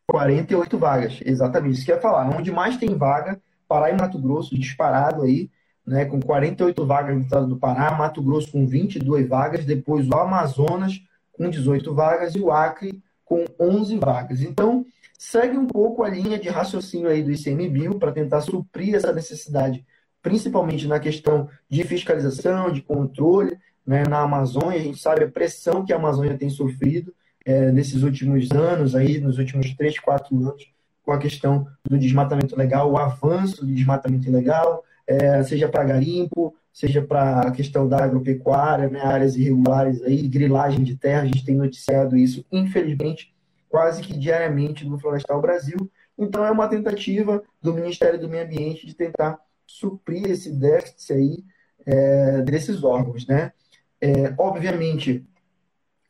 [0.08, 2.28] 48 vagas, exatamente, isso que eu ia falar.
[2.36, 5.50] Onde mais tem vaga Pará e Mato Grosso disparado aí,
[5.86, 10.14] né, com 48 vagas no estado do Pará, Mato Grosso com 22 vagas, depois o
[10.14, 11.00] Amazonas
[11.32, 14.40] com 18 vagas e o Acre com 11 vagas.
[14.42, 14.84] Então,
[15.18, 19.84] segue um pouco a linha de raciocínio aí do ICMBio para tentar suprir essa necessidade,
[20.22, 25.84] principalmente na questão de fiscalização, de controle, né, na Amazônia, a gente sabe a pressão
[25.84, 27.14] que a Amazônia tem sofrido
[27.44, 30.66] é, nesses últimos anos, aí, nos últimos 3, 4 anos,
[31.02, 36.54] com a questão do desmatamento legal, o avanço do desmatamento ilegal, é, seja para garimpo,
[36.72, 41.44] seja para a questão da agropecuária, né, áreas irregulares aí, grilagem de terra, a gente
[41.44, 43.32] tem noticiado isso, infelizmente,
[43.68, 45.90] quase que diariamente no Florestal Brasil.
[46.16, 51.44] Então é uma tentativa do Ministério do Meio Ambiente de tentar suprir esse déficit aí
[51.86, 53.52] é, desses órgãos, né?
[54.00, 55.24] É, obviamente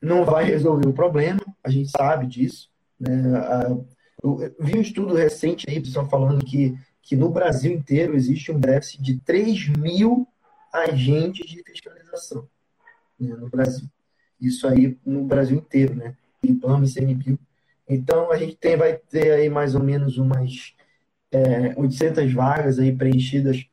[0.04, 3.18] não vai resolver o problema, a gente sabe disso, né?
[4.22, 8.58] Eu vi um estudo recente aí, pessoal, falando que, que no Brasil inteiro existe um
[8.58, 10.26] déficit de 3 mil
[10.72, 12.48] agentes de fiscalização
[13.20, 13.86] né, no Brasil.
[14.40, 16.16] Isso aí no Brasil inteiro, né?
[16.42, 17.38] IBAMA e CNBio.
[17.86, 20.74] Então, a gente tem, vai ter aí mais ou menos umas
[21.30, 23.66] é, 800 vagas aí preenchidas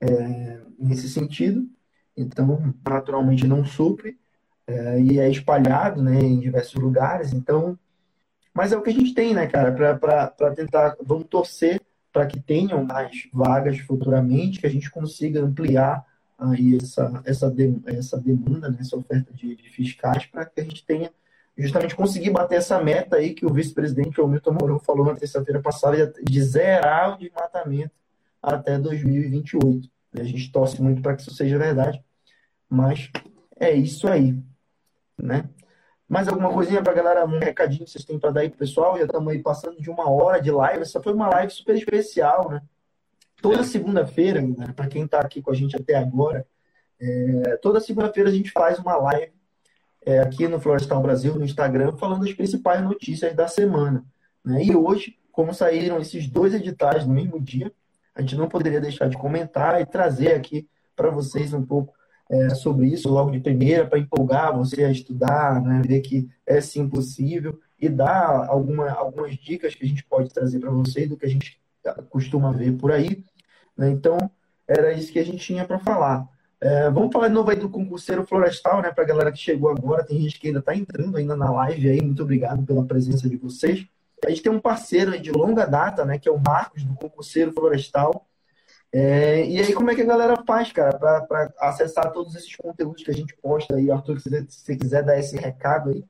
[0.00, 1.68] é, nesse sentido.
[2.16, 4.18] Então, naturalmente não supre
[4.68, 7.32] é, e é espalhado né, em diversos lugares.
[7.32, 7.76] Então,
[8.52, 11.80] mas é o que a gente tem, né, cara, para tentar, vamos torcer
[12.12, 16.04] para que tenham mais vagas futuramente, que a gente consiga ampliar
[16.38, 17.54] aí essa, essa,
[17.86, 21.10] essa demanda, né, essa oferta de, de fiscais, para que a gente tenha
[21.56, 26.12] justamente conseguir bater essa meta aí que o vice-presidente Milton Mourão falou na terça-feira passada
[26.22, 27.90] de zerar o desmatamento
[28.40, 29.88] até 2028.
[30.14, 32.02] A gente torce muito para que isso seja verdade,
[32.68, 33.10] mas
[33.58, 34.36] é isso aí,
[35.18, 35.48] né?
[36.08, 38.58] Mais alguma coisinha para a galera, um recadinho que vocês têm para dar aí pro
[38.58, 38.96] pessoal?
[38.96, 40.82] Já estamos aí passando de uma hora de live.
[40.82, 42.62] Essa foi uma live super especial, né?
[43.42, 44.42] Toda segunda-feira,
[44.74, 46.46] para quem está aqui com a gente até agora,
[47.00, 49.32] é, toda segunda-feira a gente faz uma live
[50.04, 54.04] é, aqui no Florestal Brasil, no Instagram, falando as principais notícias da semana.
[54.44, 54.64] Né?
[54.64, 57.70] E hoje, como saíram esses dois editais no mesmo dia,
[58.14, 60.66] a gente não poderia deixar de comentar e trazer aqui
[60.96, 61.94] para vocês um pouco
[62.30, 65.82] é, sobre isso logo de primeira, para empolgar você a estudar, né?
[65.86, 70.58] ver que é sim possível e dar alguma, algumas dicas que a gente pode trazer
[70.58, 71.60] para vocês do que a gente
[72.10, 73.24] costuma ver por aí.
[73.76, 73.90] Né?
[73.90, 74.18] Então,
[74.66, 76.28] era isso que a gente tinha para falar.
[76.60, 78.90] É, vamos falar de novo aí do concurseiro florestal, né?
[78.90, 81.88] Para a galera que chegou agora, tem gente que ainda está entrando ainda na live
[81.88, 82.02] aí.
[82.02, 83.86] Muito obrigado pela presença de vocês.
[84.24, 86.18] A gente tem um parceiro de longa data, né?
[86.18, 88.27] Que é o Marcos, do concurseiro florestal.
[88.92, 93.02] É, e aí, como é que a galera faz, cara, para acessar todos esses conteúdos
[93.02, 93.90] que a gente posta aí?
[93.90, 96.04] Arthur, se você quiser dar esse recado aí.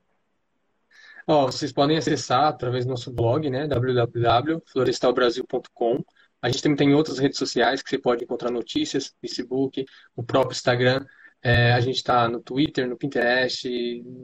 [1.27, 3.67] Oh, vocês podem acessar através do nosso blog, né?
[3.67, 6.03] www.florestalbrasil.com
[6.41, 10.55] a gente também tem outras redes sociais que você pode encontrar notícias, Facebook, o próprio
[10.55, 11.05] Instagram.
[11.41, 13.67] É, a gente está no Twitter, no Pinterest,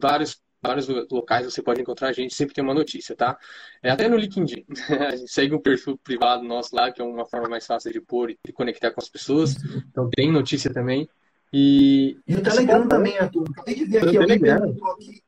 [0.02, 3.38] vários vários locais você pode encontrar a gente, sempre tem uma notícia, tá?
[3.82, 4.66] É, até no LinkedIn.
[5.08, 8.02] a gente segue um perfil privado nosso lá, que é uma forma mais fácil de
[8.02, 9.56] pôr e de conectar com as pessoas.
[9.90, 11.10] Então tem notícia também.
[11.54, 13.46] E, e o Telegram também, Arthur.
[13.52, 15.22] Acabei de ver aqui, alguém perguntou aqui,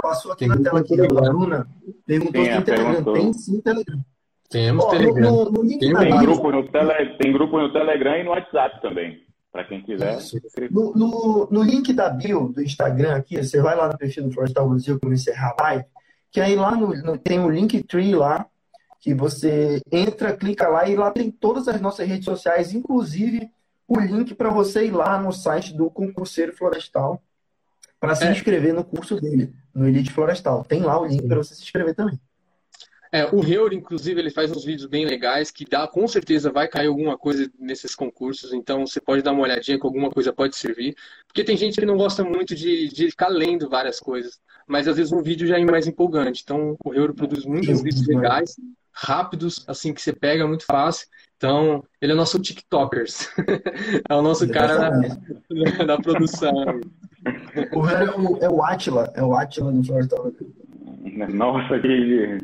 [0.00, 1.68] passou aqui tem na tela aqui, a Bruna
[2.06, 3.12] perguntou se tem Telegram.
[3.12, 4.04] Tem sim Telegram.
[4.48, 5.30] Temos oh, Telegram.
[5.30, 9.24] No, no tem, tem, grupo no tele, tem grupo no Telegram e no WhatsApp também.
[9.54, 10.18] Para quem quiser.
[10.68, 14.32] No, no, no, link da bio do Instagram aqui, você vai lá no perfil do
[14.32, 15.84] Florestal Brasil eu encerrar a live,
[16.32, 18.46] que aí lá no, no, tem o Linktree lá,
[18.98, 23.48] que você entra, clica lá e lá tem todas as nossas redes sociais, inclusive
[23.86, 27.22] o link para você ir lá no site do concurseiro florestal
[28.00, 28.32] para se é.
[28.32, 30.64] inscrever no curso dele, no Elite Florestal.
[30.64, 32.18] Tem lá o link para você se inscrever também.
[33.14, 36.66] É, o Reur, inclusive, ele faz uns vídeos bem legais que dá, com certeza vai
[36.66, 40.56] cair alguma coisa nesses concursos, então você pode dar uma olhadinha que alguma coisa pode
[40.56, 40.96] servir.
[41.28, 44.96] Porque tem gente que não gosta muito de, de ficar lendo várias coisas, mas às
[44.96, 46.42] vezes um vídeo já é mais empolgante.
[46.42, 48.56] Então o Reur produz muitos vídeos legais,
[48.92, 51.06] rápidos, assim que você pega muito fácil.
[51.36, 53.28] Então, ele é nosso TikTokers.
[54.10, 56.80] é o nosso cara da, da produção.
[57.72, 60.16] O Reur é o, é o Atila, é o Atila no Floresta
[61.32, 61.88] nossa, que,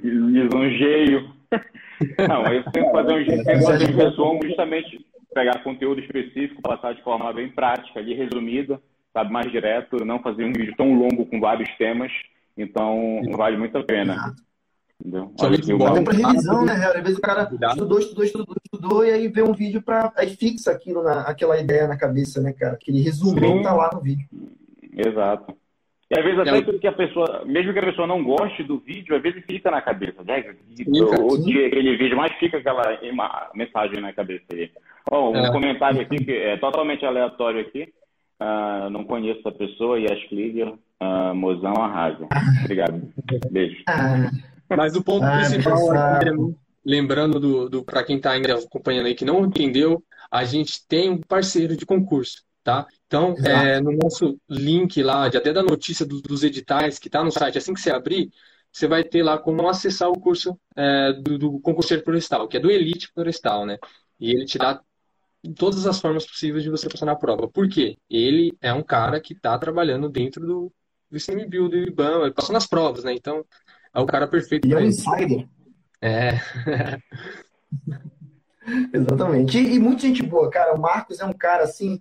[0.02, 1.30] lisonjeio.
[2.28, 5.04] Não, eu tento fazer um, fazer um resumo justamente
[5.34, 8.80] pegar conteúdo específico, passar de forma bem prática, ali resumida,
[9.12, 12.10] sabe, mais direto, não fazer um vídeo tão longo com vários temas.
[12.56, 14.34] Então, vale muito a pena.
[15.00, 15.32] Entendeu?
[15.40, 16.74] Olha, que bom pra revisão, né?
[16.74, 20.30] Às vezes o cara estudou, estudou, estudou, estudou, e aí vê um vídeo para aí
[20.36, 22.74] fixa aquilo na, aquela ideia na cabeça, né, cara?
[22.74, 24.28] Aquele resumão tá lá no vídeo.
[24.94, 25.56] Exato.
[26.10, 26.78] E às vezes até é.
[26.78, 29.80] que a pessoa, mesmo que a pessoa não goste do vídeo, às vezes fica na
[29.80, 30.44] cabeça, né?
[31.20, 32.98] Ou aquele vídeo, mas fica aquela
[33.54, 34.68] mensagem na cabeça aí.
[35.08, 35.52] Oh, um é.
[35.52, 37.92] comentário aqui que é totalmente aleatório aqui.
[38.40, 42.26] Uh, não conheço a pessoa, Yas Klieger, uh, mozão arrasa.
[42.64, 43.12] Obrigado.
[43.50, 43.82] Beijo.
[43.88, 44.30] Ah.
[44.76, 46.32] Mas o ponto ah, principal, é,
[46.84, 51.10] lembrando do, do para quem está ainda acompanhando aí que não entendeu, a gente tem
[51.10, 52.86] um parceiro de concurso tá?
[53.10, 57.24] Então, é, no nosso link lá, de, até da notícia do, dos editais que está
[57.24, 58.30] no site, assim que você abrir,
[58.70, 62.60] você vai ter lá como acessar o curso é, do, do concurseiro florestal, que é
[62.60, 63.78] do Elite Florestal, né?
[64.20, 64.80] E ele te dá
[65.56, 67.48] todas as formas possíveis de você passar na prova.
[67.48, 67.98] Por quê?
[68.08, 70.72] Ele é um cara que está trabalhando dentro do,
[71.10, 73.12] do ICMBio, do IBAN, ele passou nas provas, né?
[73.12, 73.44] Então,
[73.92, 74.68] é o cara perfeito.
[74.68, 75.48] E é um insider.
[76.00, 76.38] É.
[78.94, 79.58] Exatamente.
[79.58, 80.76] E, e muita gente boa, cara.
[80.76, 82.00] O Marcos é um cara assim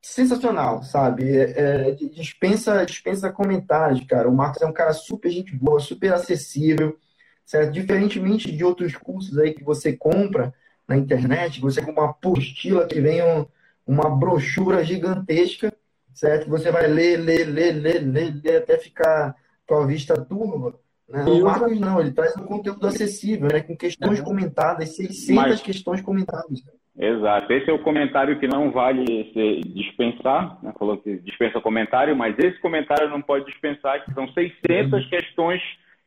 [0.00, 1.36] sensacional, sabe?
[1.36, 4.28] É, é dispensa, dispensa comentários, cara.
[4.28, 6.98] O Marcos é um cara super gente boa, super acessível,
[7.44, 7.72] certo?
[7.72, 10.54] Diferentemente de outros cursos aí que você compra
[10.88, 13.46] na internet, você com uma apostila que vem um,
[13.86, 15.72] uma brochura gigantesca,
[16.14, 16.48] certo?
[16.48, 19.36] Você vai ler, ler, ler, ler, ler, ler até ficar
[19.66, 20.78] com a vista turva,
[21.08, 21.24] Né?
[21.24, 23.60] O Marcos não, ele traz um conteúdo acessível, né?
[23.60, 24.22] com questões é.
[24.22, 25.60] comentadas, 600 Mas...
[25.60, 26.60] questões comentadas.
[27.00, 27.50] Exato.
[27.50, 29.32] Esse é o comentário que não vale
[29.74, 30.70] dispensar, né?
[30.78, 35.08] falou que dispensa comentário, mas esse comentário não pode dispensar, que são 600 uhum.
[35.08, 35.62] questões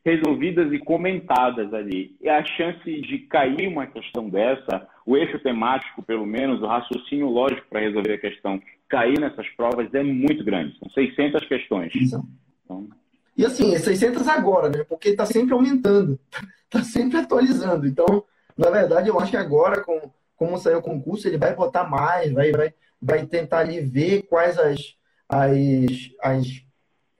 [0.05, 2.15] resolvidas e comentadas ali.
[2.21, 7.27] E a chance de cair uma questão dessa, o eixo temático, pelo menos, o raciocínio
[7.27, 10.77] lógico para resolver a questão, cair nessas provas é muito grande.
[10.77, 11.91] São 600 questões.
[11.95, 12.23] Então...
[13.35, 14.83] E assim, 600 agora, né?
[14.87, 16.19] Porque está sempre aumentando,
[16.65, 17.87] está sempre atualizando.
[17.87, 18.23] Então,
[18.55, 22.31] na verdade, eu acho que agora, com, como saiu o concurso, ele vai botar mais,
[22.31, 24.95] vai, vai, vai tentar ali ver quais as,
[25.29, 25.51] as,
[26.21, 26.63] as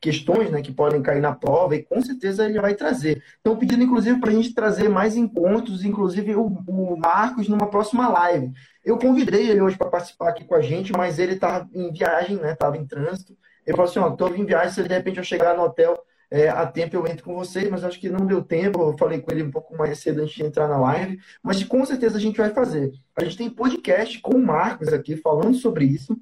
[0.03, 3.23] questões né, que podem cair na prova e com certeza ele vai trazer.
[3.40, 8.10] Então, pedindo inclusive para a gente trazer mais encontros, inclusive o, o, Marcos numa próxima
[8.10, 8.52] live.
[8.84, 12.35] Eu convidei ele hoje para participar aqui com a gente, mas ele estava em viagem,
[12.35, 12.52] né?
[12.52, 13.34] Estava em trânsito.
[13.65, 15.98] Ele falou assim: ó, estou em viagem, se de repente eu chegar no hotel
[16.34, 18.81] é, a tempo eu entro com vocês, mas acho que não deu tempo.
[18.81, 21.85] Eu falei com ele um pouco mais cedo antes de entrar na live, mas com
[21.85, 22.91] certeza a gente vai fazer.
[23.15, 26.19] A gente tem podcast com o Marcos aqui falando sobre isso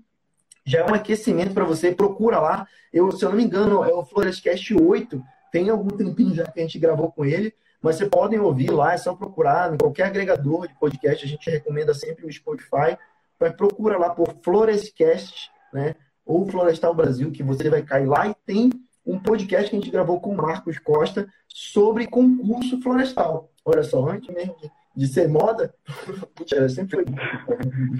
[0.65, 1.91] já é um aquecimento para você.
[1.91, 2.67] Procura lá.
[2.93, 5.23] Eu, se eu não me engano, é o Florescast 8.
[5.51, 7.53] Tem algum tempinho já que a gente gravou com ele.
[7.81, 11.25] Mas vocês podem ouvir lá, é só procurar em qualquer agregador de podcast.
[11.25, 12.97] A gente recomenda sempre o Spotify.
[13.39, 15.95] Mas procura lá por Florescast, né?
[16.23, 18.69] Ou Florestal Brasil, que você vai cair lá e tem
[19.05, 23.49] um podcast que a gente gravou com o Marcos Costa sobre concurso florestal.
[23.65, 24.55] Olha só, antes mesmo
[24.95, 25.73] de, ser moda,
[26.69, 27.05] sempre foi.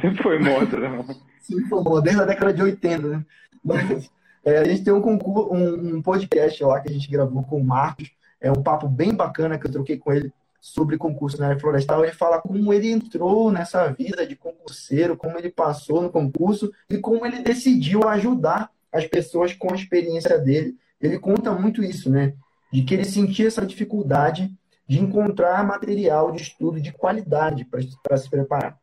[0.01, 1.05] sempre foi moda, né?
[1.41, 3.25] se formou desde a década de 80, né?
[3.63, 4.09] Mas
[4.43, 7.57] é, a gente tem um, concurso, um, um, podcast lá que a gente gravou com
[7.57, 8.11] o Marcos.
[8.39, 12.03] É um papo bem bacana que eu troquei com ele sobre concurso na área florestal.
[12.03, 16.97] Ele fala como ele entrou nessa vida de concurseiro, como ele passou no concurso e
[16.97, 20.75] como ele decidiu ajudar as pessoas com a experiência dele.
[21.01, 22.33] Ele conta muito isso, né?
[22.71, 24.49] De que ele sentia essa dificuldade
[24.87, 28.77] de encontrar material de estudo de qualidade para se preparar.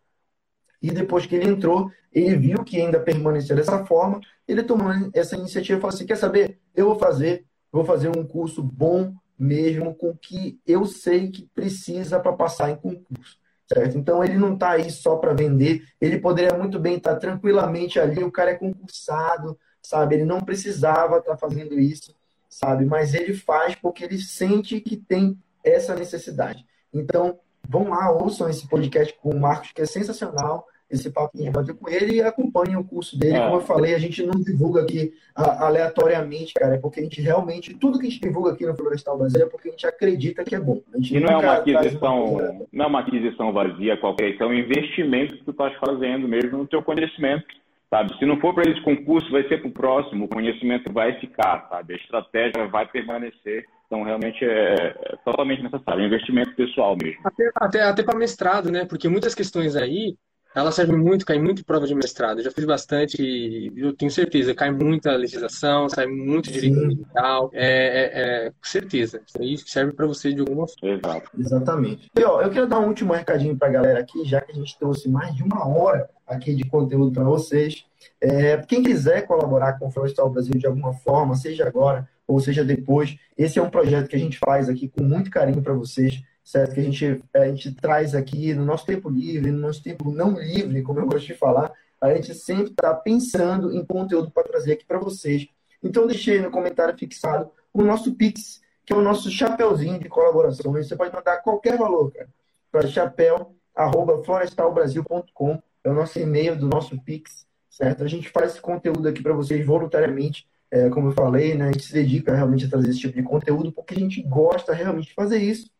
[0.81, 5.36] E depois que ele entrou, ele viu que ainda permaneceu dessa forma, ele tomou essa
[5.36, 6.59] iniciativa e falou assim: quer saber?
[6.74, 12.19] Eu vou fazer, vou fazer um curso bom mesmo, com que eu sei que precisa
[12.19, 13.36] para passar em concurso.
[13.70, 13.99] Certo?
[13.99, 18.01] Então ele não está aí só para vender, ele poderia muito bem estar tá tranquilamente
[18.01, 19.59] ali, o cara é concursado,
[19.89, 20.16] sabe?
[20.16, 22.15] Ele não precisava estar tá fazendo isso,
[22.47, 22.85] sabe?
[22.85, 25.35] Mas ele faz porque ele sente que tem
[25.65, 26.66] essa necessidade.
[26.93, 31.43] Então, vão lá, ouçam esse podcast com o Marcos, que é sensacional, esse papo que
[31.43, 33.36] a gente bateu com ele e acompanhem o curso dele.
[33.36, 33.44] É.
[33.44, 37.73] Como eu falei, a gente não divulga aqui aleatoriamente, cara, é porque a gente realmente,
[37.73, 40.55] tudo que a gente divulga aqui no Florestal Brasil é porque a gente acredita que
[40.55, 40.82] é bom.
[40.98, 45.35] e não é uma aquisição, uma não é uma aquisição vazia qualquer, é um investimento
[45.39, 47.47] que tu estás fazendo mesmo no teu conhecimento.
[47.90, 48.16] Sabe?
[48.19, 51.66] Se não for para esse concurso, vai ser para o próximo, o conhecimento vai ficar,
[51.70, 51.94] sabe?
[51.94, 53.65] A estratégia vai permanecer.
[53.86, 57.20] Então, realmente é, é totalmente necessário, é investimento pessoal mesmo.
[57.24, 58.85] Até, até, até para mestrado, né?
[58.85, 60.15] Porque muitas questões aí,
[60.55, 62.39] ela serve muito, cai muito em prova de mestrado.
[62.39, 67.51] Eu já fiz bastante e eu tenho certeza, cai muita legislação, sai muito direito ambiental.
[67.53, 69.20] É, é, é, certeza.
[69.27, 70.97] Isso aí serve para você de alguma forma.
[70.97, 71.31] Exato.
[71.39, 72.11] Exatamente.
[72.16, 74.55] E, ó, eu quero dar um último recadinho para a galera aqui, já que a
[74.55, 77.85] gente trouxe mais de uma hora aqui de conteúdo para vocês.
[78.20, 82.62] É, quem quiser colaborar com o Florestal Brasil de alguma forma, seja agora ou seja
[82.62, 86.23] depois, esse é um projeto que a gente faz aqui com muito carinho para vocês,
[86.49, 86.75] certo?
[86.75, 90.33] Que a gente, a gente traz aqui no nosso tempo livre, no nosso tempo não
[90.33, 91.70] livre, como eu gosto de falar,
[92.01, 95.47] a gente sempre está pensando em conteúdo para trazer aqui para vocês.
[95.83, 100.89] Então, deixei no comentário fixado o nosso Pix, que é o nosso chapeuzinho de colaborações.
[100.89, 102.31] Você pode mandar qualquer valor, cara,
[102.73, 105.62] para chapéu.florestalbrasil.com.
[105.85, 108.05] É o nosso e-mail do nosso Pix, certo?
[108.05, 111.73] A gente faz esse conteúdo aqui para vocês voluntariamente é, como eu falei, né, a
[111.73, 115.09] gente se dedica realmente a trazer esse tipo de conteúdo porque a gente gosta realmente
[115.09, 115.70] de fazer isso.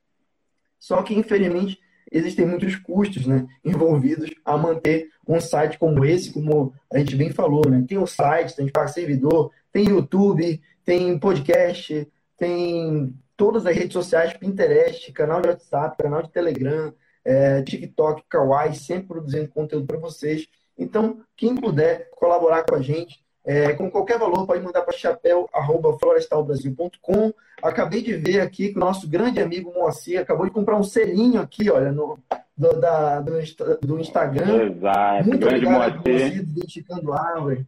[0.79, 1.79] Só que, infelizmente,
[2.11, 7.31] existem muitos custos né, envolvidos a manter um site como esse, como a gente bem
[7.31, 7.69] falou.
[7.69, 7.85] Né?
[7.87, 14.33] Tem o site, tem para servidor, tem YouTube, tem podcast, tem todas as redes sociais,
[14.35, 16.93] Pinterest, canal de WhatsApp, canal de Telegram,
[17.25, 20.47] é, TikTok, Kawaii, sempre produzindo conteúdo para vocês.
[20.79, 27.35] Então, quem puder colaborar com a gente, é, com qualquer valor, pode mandar para chapéu.florestalbrasil.com.
[27.63, 31.41] Acabei de ver aqui que o nosso grande amigo Moacir acabou de comprar um selinho
[31.41, 32.19] aqui, olha, no,
[32.57, 33.33] do, da, do,
[33.81, 34.71] do Instagram.
[34.71, 36.21] Exato, Muito grande obrigado, Moacir.
[36.21, 37.67] Moacir, identificando árvore.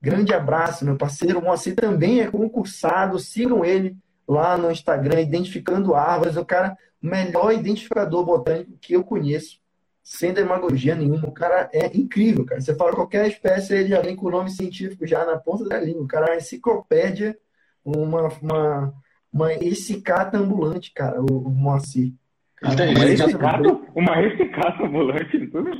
[0.00, 1.38] Grande abraço, meu parceiro.
[1.38, 3.18] O Moacir também é concursado.
[3.18, 3.96] Sigam ele
[4.26, 6.36] lá no Instagram, identificando árvores.
[6.36, 9.60] O cara, melhor identificador botânico que eu conheço
[10.02, 11.28] sem demagogia nenhuma.
[11.28, 12.60] O cara é incrível, cara.
[12.60, 15.78] Você fala qualquer espécie, ele já vem com o nome científico já na ponta da
[15.78, 16.02] língua.
[16.02, 17.38] O cara é uma enciclopédia,
[17.84, 18.94] uma, uma,
[19.32, 22.12] Mas esse cata ambulante, cara, o, o Moacir.
[22.56, 25.70] Cara, uma, recicata, uma recicata ambulante, tudo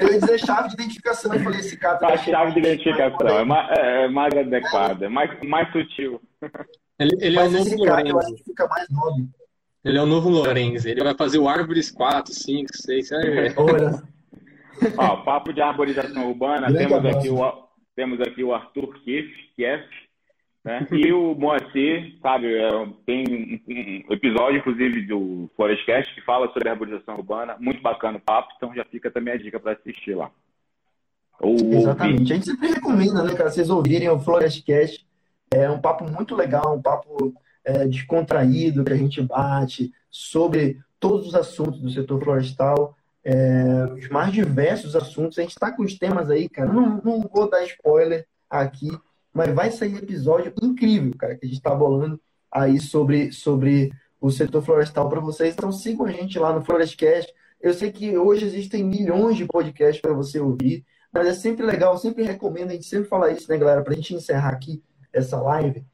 [0.00, 2.06] Eu ia dizer chave de identificação, eu falei esse cata.
[2.06, 6.20] A chave de identificação é mais, é, é mais adequada, é mais, mais sutil.
[6.98, 8.44] Ele, ele é o novo Lorenzo.
[8.44, 9.28] Fica mais nobre.
[9.84, 10.88] Ele é o novo Lorenzo.
[10.88, 13.10] Ele vai fazer o Árvores 4, 5, 6.
[13.56, 14.02] Olha.
[14.96, 19.84] Ó, papo de arborização urbana, temos aqui, o, temos aqui o Arthur Kiff, Kief,
[20.64, 20.86] né?
[20.92, 22.68] E o Moacir, sabe, é,
[23.06, 23.24] tem
[24.08, 27.56] um episódio, inclusive, do Forestcast que fala sobre arborização urbana.
[27.58, 30.30] Muito bacana o papo, então já fica também a dica para assistir lá.
[31.40, 32.20] Ou Exatamente.
[32.20, 32.32] Ouvir.
[32.32, 35.06] A gente sempre recomenda, né, cara, vocês ouvirem o Florestcast.
[35.50, 37.34] É um papo muito legal, um papo
[37.64, 44.08] é, descontraído que a gente bate sobre todos os assuntos do setor florestal, é, os
[44.10, 45.38] mais diversos assuntos.
[45.38, 46.70] A gente está com os temas aí, cara.
[46.70, 48.90] Não, não vou dar spoiler aqui,
[49.32, 52.20] mas vai sair episódio incrível, cara, que a gente está bolando
[52.50, 55.54] aí sobre, sobre o setor florestal para vocês.
[55.54, 57.32] Então sigam a gente lá no Florestcast.
[57.60, 61.96] Eu sei que hoje existem milhões de podcasts para você ouvir, mas é sempre legal,
[61.98, 64.82] sempre recomendo, a gente sempre fala isso, né, galera, para a gente encerrar aqui
[65.12, 65.84] essa live.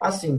[0.00, 0.38] Assim,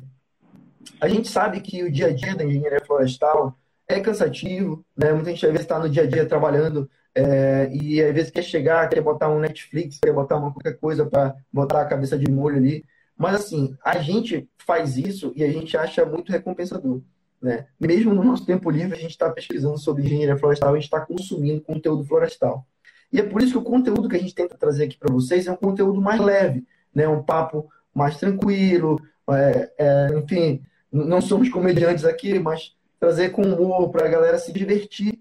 [1.02, 3.58] a gente sabe que o dia a dia da engenharia florestal
[3.88, 5.14] é cansativo, né?
[5.14, 8.44] Muita gente às vezes está no dia a dia trabalhando é, e às vezes quer
[8.44, 12.30] chegar, quer botar um Netflix, quer botar uma qualquer coisa para botar a cabeça de
[12.30, 12.86] molho ali.
[13.18, 17.02] Mas assim, a gente faz isso e a gente acha muito recompensador.
[17.42, 17.66] Né?
[17.80, 21.02] Mesmo no nosso tempo livre, a gente está pesquisando sobre engenharia florestal, a gente está
[21.02, 22.68] consumindo conteúdo florestal.
[23.12, 25.48] E é por isso que o conteúdo que a gente tenta trazer aqui para vocês
[25.48, 27.08] é um conteúdo mais leve, né?
[27.08, 30.62] um papo mais tranquilo, é, é, enfim,
[30.92, 35.20] não somos comediantes aqui, mas trazer com humor para a galera se divertir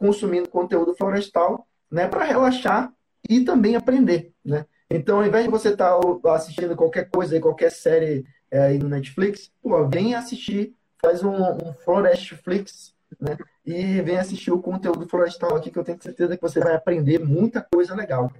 [0.00, 2.90] consumindo conteúdo florestal, né, para relaxar
[3.28, 4.64] e também aprender, né?
[4.90, 8.88] Então, ao invés de você estar tá assistindo qualquer coisa, qualquer série é, aí no
[8.88, 13.36] Netflix, pô, vem assistir, faz um, um Florestflix, né?
[13.64, 17.20] E vem assistir o conteúdo florestal aqui, que eu tenho certeza que você vai aprender
[17.20, 18.32] muita coisa legal.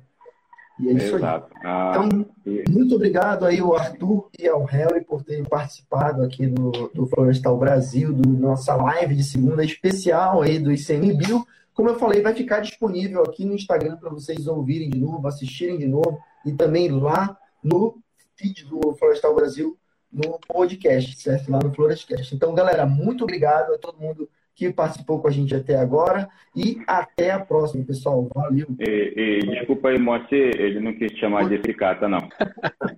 [0.80, 1.48] E é isso Exato.
[1.56, 1.62] aí.
[1.64, 2.64] Ah, então, e...
[2.70, 7.56] muito obrigado aí ao Arthur e ao Harry por terem participado aqui do, do Florestal
[7.58, 11.46] Brasil, do nossa live de segunda especial aí do ICMBio.
[11.74, 15.78] Como eu falei, vai ficar disponível aqui no Instagram para vocês ouvirem de novo, assistirem
[15.78, 17.96] de novo e também lá no
[18.36, 19.76] feed do Florestal Brasil
[20.12, 21.50] no podcast, certo?
[21.50, 22.34] Lá no Florescast.
[22.34, 24.28] Então, galera, muito obrigado a todo mundo
[24.60, 26.28] que participou com a gente até agora.
[26.54, 28.28] E até a próxima, pessoal.
[28.34, 28.66] Valeu.
[28.78, 32.28] E, e, desculpa aí, Moacir, ele não quis chamar de cicata, não.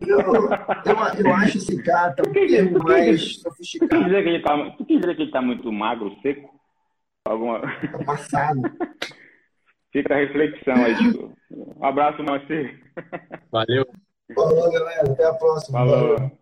[0.00, 3.92] Eu, eu, eu acho cicata um termo mais sofisticado.
[3.92, 6.50] Tu quis dizer que ele está tá muito magro, seco?
[7.24, 7.60] Alguma...
[7.60, 8.62] Tá passado.
[9.92, 10.96] Fica a reflexão aí.
[10.96, 11.32] Tipo.
[11.52, 12.80] Um abraço, Moacir.
[13.52, 13.86] Valeu.
[14.34, 15.12] Falou, galera.
[15.12, 15.78] Até a próxima.
[15.78, 16.16] Falou.
[16.16, 16.41] Valeu.